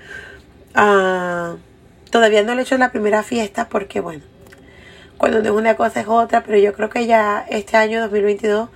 Ah, 0.75 1.55
todavía 2.11 2.43
no 2.43 2.53
le 2.53 2.61
he 2.61 2.63
hecho 2.63 2.77
la 2.77 2.91
primera 2.91 3.23
fiesta 3.23 3.69
porque, 3.69 4.01
bueno, 4.01 4.21
cuando 5.17 5.39
es 5.39 5.49
una 5.49 5.75
cosa 5.75 6.01
es 6.01 6.07
otra, 6.07 6.43
pero 6.43 6.57
yo 6.57 6.73
creo 6.73 6.89
que 6.89 7.07
ya 7.07 7.45
este 7.49 7.77
año 7.77 8.01
2022, 8.01 8.69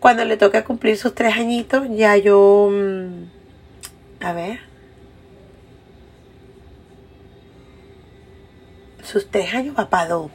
cuando 0.00 0.24
le 0.24 0.36
toque 0.38 0.64
cumplir 0.64 0.96
sus 0.96 1.14
tres 1.14 1.34
añitos, 1.34 1.86
ya 1.90 2.16
yo, 2.16 2.70
mm, 2.72 4.24
a 4.24 4.32
ver, 4.32 4.60
sus 9.04 9.30
tres 9.30 9.54
años 9.54 9.76
va 9.78 9.90
para 9.90 10.08
dos. 10.08 10.30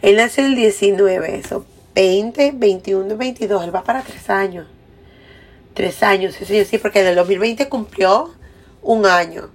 Él 0.00 0.16
nació 0.16 0.46
el 0.46 0.56
19, 0.56 1.36
eso, 1.36 1.66
20, 1.94 2.52
21, 2.54 3.16
22, 3.16 3.64
él 3.64 3.74
va 3.74 3.84
para 3.84 4.02
tres 4.02 4.30
años. 4.30 4.66
Tres 5.74 6.02
años, 6.02 6.34
sí, 6.34 6.64
sí, 6.64 6.78
porque 6.78 7.00
en 7.00 7.08
el 7.08 7.14
2020 7.16 7.68
cumplió 7.68 8.34
un 8.82 9.06
año. 9.06 9.50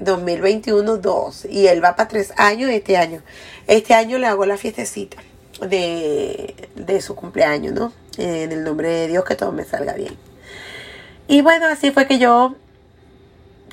2021, 0.00 0.96
dos. 0.96 1.44
Y 1.44 1.66
él 1.66 1.84
va 1.84 1.94
para 1.94 2.08
tres 2.08 2.32
años 2.36 2.70
este 2.70 2.96
año. 2.96 3.22
Este 3.66 3.94
año 3.94 4.18
le 4.18 4.26
hago 4.26 4.44
la 4.46 4.56
fiestecita 4.56 5.18
de, 5.66 6.54
de 6.74 7.00
su 7.00 7.14
cumpleaños, 7.14 7.74
¿no? 7.74 7.99
En 8.18 8.52
el 8.52 8.64
nombre 8.64 8.88
de 8.88 9.08
Dios, 9.08 9.24
que 9.24 9.36
todo 9.36 9.52
me 9.52 9.64
salga 9.64 9.94
bien. 9.94 10.16
Y 11.28 11.42
bueno, 11.42 11.66
así 11.66 11.90
fue 11.90 12.06
que 12.06 12.18
yo 12.18 12.56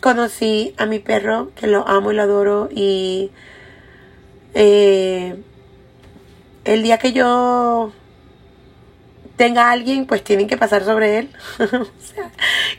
conocí 0.01 0.73
a 0.77 0.85
mi 0.85 0.99
perro, 0.99 1.51
que 1.55 1.67
lo 1.67 1.87
amo 1.87 2.11
y 2.11 2.15
lo 2.15 2.21
adoro. 2.21 2.69
Y 2.71 3.31
eh, 4.53 5.35
el 6.65 6.83
día 6.83 6.97
que 6.97 7.13
yo 7.13 7.91
tenga 9.37 9.69
a 9.69 9.71
alguien, 9.71 10.05
pues 10.05 10.23
tienen 10.23 10.47
que 10.47 10.57
pasar 10.57 10.83
sobre 10.83 11.19
él. 11.19 11.29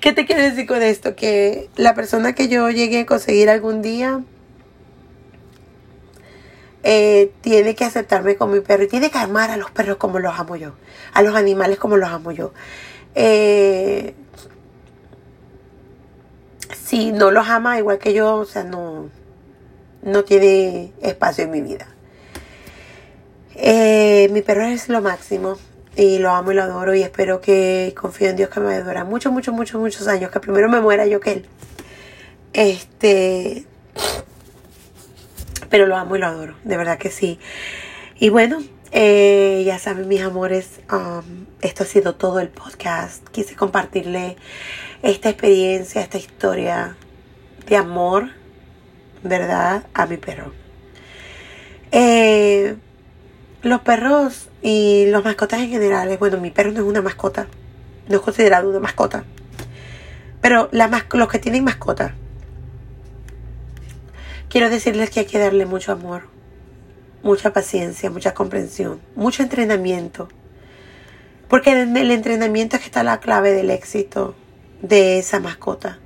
¿qué 0.01 0.12
te 0.12 0.27
quiero 0.27 0.42
decir 0.42 0.66
con 0.66 0.83
esto? 0.83 1.16
Que 1.16 1.68
la 1.77 1.94
persona 1.94 2.35
que 2.35 2.49
yo 2.49 2.71
llegue 2.71 3.01
a 3.01 3.07
conseguir 3.07 3.51
algún 3.51 3.83
día 3.83 4.23
eh, 6.82 7.32
tiene 7.40 7.74
que 7.74 7.84
aceptarme 7.84 8.36
como 8.36 8.54
mi 8.54 8.60
perro 8.60 8.84
y 8.84 8.88
tiene 8.88 9.10
que 9.10 9.18
amar 9.18 9.50
a 9.50 9.56
los 9.56 9.70
perros 9.70 9.96
como 9.96 10.18
los 10.18 10.38
amo 10.38 10.56
yo, 10.56 10.72
a 11.12 11.22
los 11.22 11.34
animales 11.34 11.78
como 11.78 11.96
los 11.96 12.08
amo 12.08 12.32
yo. 12.32 12.52
Eh, 13.14 14.14
si 16.74 17.12
no 17.12 17.30
los 17.30 17.48
ama 17.48 17.78
igual 17.78 17.98
que 17.98 18.12
yo, 18.12 18.36
o 18.36 18.44
sea, 18.44 18.64
no, 18.64 19.10
no 20.02 20.24
tiene 20.24 20.92
espacio 21.02 21.44
en 21.44 21.50
mi 21.50 21.60
vida. 21.60 21.88
Eh, 23.54 24.28
mi 24.30 24.42
perro 24.42 24.64
es 24.64 24.88
lo 24.88 25.00
máximo 25.00 25.58
y 25.96 26.18
lo 26.18 26.30
amo 26.30 26.52
y 26.52 26.54
lo 26.54 26.62
adoro 26.62 26.94
y 26.94 27.02
espero 27.02 27.40
que 27.40 27.92
confío 28.00 28.30
en 28.30 28.36
Dios 28.36 28.50
que 28.50 28.60
me 28.60 28.66
va 28.66 28.74
a 28.74 28.82
durar 28.82 29.04
muchos, 29.04 29.32
muchos, 29.32 29.52
muchos, 29.52 29.80
muchos 29.80 30.06
años, 30.06 30.30
que 30.30 30.38
primero 30.38 30.68
me 30.68 30.80
muera 30.80 31.06
yo 31.06 31.18
que 31.18 31.32
él. 31.32 31.46
Este, 32.52 33.66
pero 35.70 35.87
lo 35.87 35.96
amo 35.96 36.16
y 36.16 36.18
lo 36.18 36.26
adoro, 36.26 36.54
de 36.64 36.76
verdad 36.76 36.98
que 36.98 37.11
sí. 37.11 37.38
Y 38.18 38.31
bueno, 38.31 38.62
eh, 38.90 39.62
ya 39.66 39.78
saben 39.78 40.09
mis 40.09 40.22
amores, 40.22 40.81
um, 40.90 41.46
esto 41.61 41.85
ha 41.85 41.87
sido 41.87 42.14
todo 42.14 42.40
el 42.40 42.48
podcast. 42.48 43.26
Quise 43.28 43.54
compartirle 43.54 44.37
esta 45.02 45.28
experiencia, 45.28 46.00
esta 46.00 46.18
historia 46.18 46.96
de 47.66 47.76
amor, 47.76 48.31
¿verdad? 49.22 49.87
A 49.94 50.07
mi 50.07 50.16
perro. 50.16 50.52
Eh, 51.92 52.76
los 53.62 53.81
perros 53.81 54.48
y 54.62 55.07
los 55.11 55.24
mascotas 55.24 55.61
en 55.61 55.70
general, 55.70 56.16
bueno, 56.18 56.38
mi 56.38 56.50
perro 56.50 56.72
no 56.72 56.81
es 56.81 56.87
una 56.87 57.02
mascota, 57.02 57.46
no 58.09 58.16
es 58.16 58.22
considerado 58.22 58.70
una 58.70 58.81
mascota. 58.81 59.24
Pero 60.40 60.70
los 60.72 61.28
que 61.28 61.38
tienen 61.38 61.64
mascota, 61.64 62.14
quiero 64.48 64.70
decirles 64.70 65.11
que 65.11 65.20
hay 65.20 65.26
que 65.26 65.38
darle 65.38 65.66
mucho 65.66 65.92
amor, 65.92 66.28
mucha 67.22 67.52
paciencia, 67.52 68.11
mucha 68.11 68.34
comprensión, 68.34 69.00
mucho 69.14 69.42
entrenamiento. 69.42 70.28
Porque 71.48 71.70
en 71.70 71.96
el 71.96 72.11
entrenamiento 72.11 72.76
es 72.76 72.82
que 72.82 72.88
está 72.88 73.02
la 73.02 73.20
clave 73.20 73.52
del 73.52 73.70
éxito 73.70 74.34
de 74.82 75.18
esa 75.18 75.40
mascota. 75.40 75.98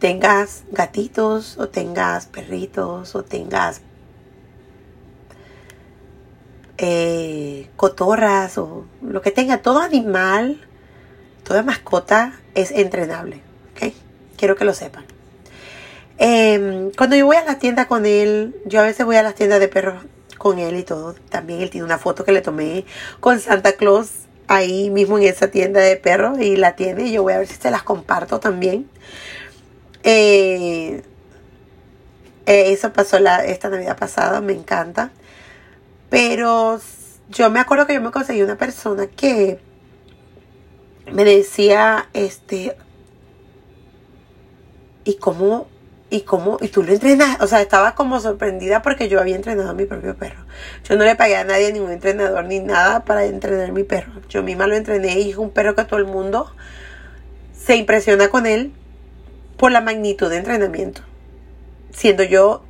Tengas 0.00 0.64
gatitos 0.70 1.56
o 1.56 1.68
tengas 1.68 2.26
perritos 2.26 3.14
o 3.14 3.24
tengas 3.24 3.80
eh, 6.76 7.70
cotorras 7.76 8.58
o 8.58 8.84
lo 9.00 9.22
que 9.22 9.30
tenga, 9.30 9.62
todo 9.62 9.78
animal, 9.78 10.60
toda 11.44 11.62
mascota 11.62 12.40
es 12.54 12.72
entrenable. 12.72 13.40
¿ok? 13.72 13.94
Quiero 14.36 14.56
que 14.56 14.64
lo 14.64 14.74
sepan. 14.74 15.04
Em, 16.18 16.90
cuando 16.92 17.16
yo 17.16 17.26
voy 17.26 17.36
a 17.36 17.44
la 17.44 17.58
tienda 17.58 17.86
con 17.86 18.06
él, 18.06 18.56
yo 18.66 18.80
a 18.80 18.84
veces 18.84 19.04
voy 19.04 19.16
a 19.16 19.22
las 19.22 19.34
tiendas 19.34 19.60
de 19.60 19.68
perros 19.68 20.04
con 20.38 20.58
él 20.58 20.76
y 20.76 20.82
todo. 20.84 21.14
También 21.28 21.60
él 21.60 21.70
tiene 21.70 21.84
una 21.84 21.98
foto 21.98 22.24
que 22.24 22.32
le 22.32 22.40
tomé 22.40 22.84
con 23.20 23.40
Santa 23.40 23.72
Claus 23.72 24.10
ahí 24.46 24.90
mismo 24.90 25.18
en 25.18 25.24
esa 25.24 25.48
tienda 25.50 25.80
de 25.80 25.96
perros 25.96 26.38
y 26.38 26.56
la 26.56 26.76
tiene. 26.76 27.10
Yo 27.10 27.22
voy 27.22 27.32
a 27.32 27.38
ver 27.38 27.48
si 27.48 27.54
se 27.54 27.70
las 27.70 27.82
comparto 27.82 28.40
también. 28.40 28.88
Eh, 30.02 31.02
eh, 32.46 32.72
eso 32.72 32.92
pasó 32.92 33.18
la, 33.18 33.44
esta 33.44 33.68
Navidad 33.70 33.96
pasada, 33.98 34.40
me 34.40 34.52
encanta. 34.52 35.10
Pero 36.10 36.80
yo 37.28 37.50
me 37.50 37.60
acuerdo 37.60 37.86
que 37.86 37.94
yo 37.94 38.00
me 38.00 38.10
conseguí 38.10 38.42
una 38.42 38.56
persona 38.56 39.06
que 39.06 39.58
me 41.12 41.24
decía, 41.24 42.08
este, 42.12 42.76
¿y 45.04 45.16
cómo 45.16 45.68
y 46.14 46.20
cómo, 46.20 46.58
y 46.60 46.68
tú 46.68 46.84
lo 46.84 46.92
entrenas, 46.92 47.40
o 47.40 47.48
sea, 47.48 47.60
estaba 47.60 47.96
como 47.96 48.20
sorprendida 48.20 48.82
porque 48.82 49.08
yo 49.08 49.20
había 49.20 49.34
entrenado 49.34 49.70
a 49.70 49.74
mi 49.74 49.84
propio 49.84 50.14
perro. 50.14 50.44
Yo 50.88 50.96
no 50.96 51.02
le 51.02 51.16
pagué 51.16 51.34
a 51.34 51.42
nadie, 51.42 51.72
ningún 51.72 51.90
entrenador, 51.90 52.44
ni 52.44 52.60
nada 52.60 53.04
para 53.04 53.24
entrenar 53.24 53.70
a 53.70 53.72
mi 53.72 53.82
perro. 53.82 54.12
Yo 54.28 54.44
misma 54.44 54.68
lo 54.68 54.76
entrené 54.76 55.18
y 55.20 55.30
es 55.30 55.36
un 55.36 55.50
perro 55.50 55.74
que 55.74 55.84
todo 55.84 55.98
el 55.98 56.06
mundo 56.06 56.54
se 57.52 57.74
impresiona 57.74 58.28
con 58.28 58.46
él 58.46 58.72
por 59.56 59.72
la 59.72 59.80
magnitud 59.80 60.30
de 60.30 60.36
entrenamiento, 60.36 61.00
siendo 61.90 62.22
yo 62.22 62.62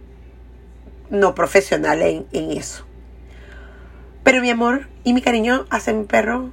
no 1.10 1.34
profesional 1.34 2.00
en, 2.00 2.26
en 2.32 2.50
eso. 2.52 2.86
Pero 4.22 4.40
mi 4.40 4.48
amor 4.48 4.88
y 5.02 5.12
mi 5.12 5.20
cariño 5.20 5.66
hacia 5.68 5.92
mi 5.92 6.04
perro 6.04 6.50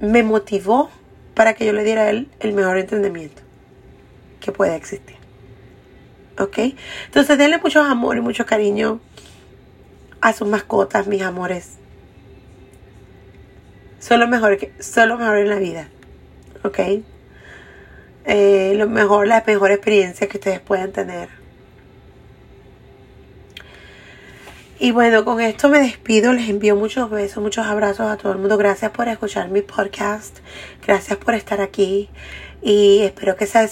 me 0.00 0.22
motivó 0.22 0.88
para 1.34 1.52
que 1.52 1.66
yo 1.66 1.74
le 1.74 1.84
diera 1.84 2.04
a 2.04 2.10
él 2.10 2.30
el 2.40 2.54
mejor 2.54 2.78
entrenamiento 2.78 3.43
que 4.44 4.52
pueda 4.52 4.76
existir. 4.76 5.16
¿Ok? 6.38 6.58
Entonces 7.06 7.38
denle 7.38 7.58
mucho 7.58 7.80
amor 7.82 8.16
y 8.16 8.20
mucho 8.20 8.44
cariño 8.44 9.00
a 10.20 10.32
sus 10.32 10.48
mascotas, 10.48 11.06
mis 11.06 11.22
amores. 11.22 11.78
Son 13.98 14.20
lo 14.20 14.28
mejor, 14.28 14.58
que, 14.58 14.72
son 14.80 15.08
lo 15.08 15.18
mejor 15.18 15.38
en 15.38 15.48
la 15.48 15.56
vida. 15.56 15.88
¿Ok? 16.62 16.78
Eh, 18.26 18.74
lo 18.76 18.88
mejor, 18.88 19.26
la 19.26 19.42
mejor 19.46 19.70
experiencia 19.70 20.28
que 20.28 20.38
ustedes 20.38 20.60
puedan 20.60 20.92
tener. 20.92 21.28
Y 24.78 24.90
bueno, 24.90 25.24
con 25.24 25.40
esto 25.40 25.68
me 25.68 25.78
despido. 25.78 26.32
Les 26.32 26.48
envío 26.48 26.74
muchos 26.76 27.08
besos, 27.08 27.42
muchos 27.42 27.66
abrazos 27.66 28.10
a 28.10 28.16
todo 28.16 28.32
el 28.32 28.38
mundo. 28.38 28.58
Gracias 28.58 28.90
por 28.90 29.08
escuchar 29.08 29.48
mi 29.48 29.62
podcast. 29.62 30.38
Gracias 30.86 31.16
por 31.18 31.34
estar 31.34 31.60
aquí. 31.60 32.10
Y 32.60 33.00
espero 33.02 33.36
que 33.36 33.46
sea 33.46 33.68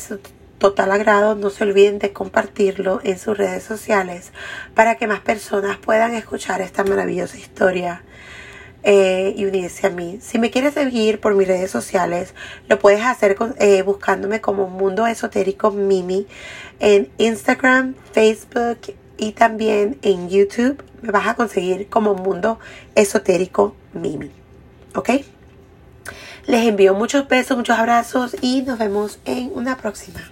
total 0.62 0.92
agrado, 0.92 1.35
no 1.35 1.51
se 1.51 1.64
olviden 1.64 1.98
de 1.98 2.12
compartirlo 2.12 3.01
en 3.03 3.18
sus 3.18 3.37
redes 3.37 3.64
sociales 3.64 4.31
para 4.77 4.94
que 4.94 5.09
más 5.09 5.18
personas 5.18 5.77
puedan 5.77 6.14
escuchar 6.14 6.61
esta 6.61 6.85
maravillosa 6.85 7.37
historia 7.37 8.05
eh, 8.85 9.35
y 9.37 9.44
unirse 9.44 9.88
a 9.88 9.90
mí. 9.90 10.20
Si 10.22 10.38
me 10.38 10.53
quieres 10.53 10.75
seguir 10.75 11.18
por 11.18 11.35
mis 11.35 11.48
redes 11.48 11.72
sociales, 11.72 12.33
lo 12.68 12.79
puedes 12.79 13.03
hacer 13.03 13.37
eh, 13.59 13.83
buscándome 13.83 14.40
como 14.40 14.68
Mundo 14.68 15.09
Esotérico 15.09 15.72
Mimi 15.72 16.29
en 16.79 17.11
Instagram, 17.18 17.96
Facebook 18.12 18.94
y 19.18 19.33
también 19.33 19.98
en 20.03 20.29
YouTube. 20.29 20.81
Me 21.01 21.11
vas 21.11 21.27
a 21.27 21.35
conseguir 21.35 21.88
como 21.88 22.14
Mundo 22.14 22.61
Esotérico 22.94 23.75
Mimi. 23.94 24.31
¿Ok? 24.94 25.11
Les 26.46 26.68
envío 26.68 26.94
muchos 26.94 27.27
besos, 27.27 27.57
muchos 27.57 27.77
abrazos 27.77 28.37
y 28.40 28.62
nos 28.62 28.79
vemos 28.79 29.18
en 29.25 29.51
una 29.57 29.77
próxima. 29.77 30.31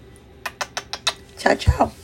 Tchau, 1.41 1.57
tchau. 1.57 2.00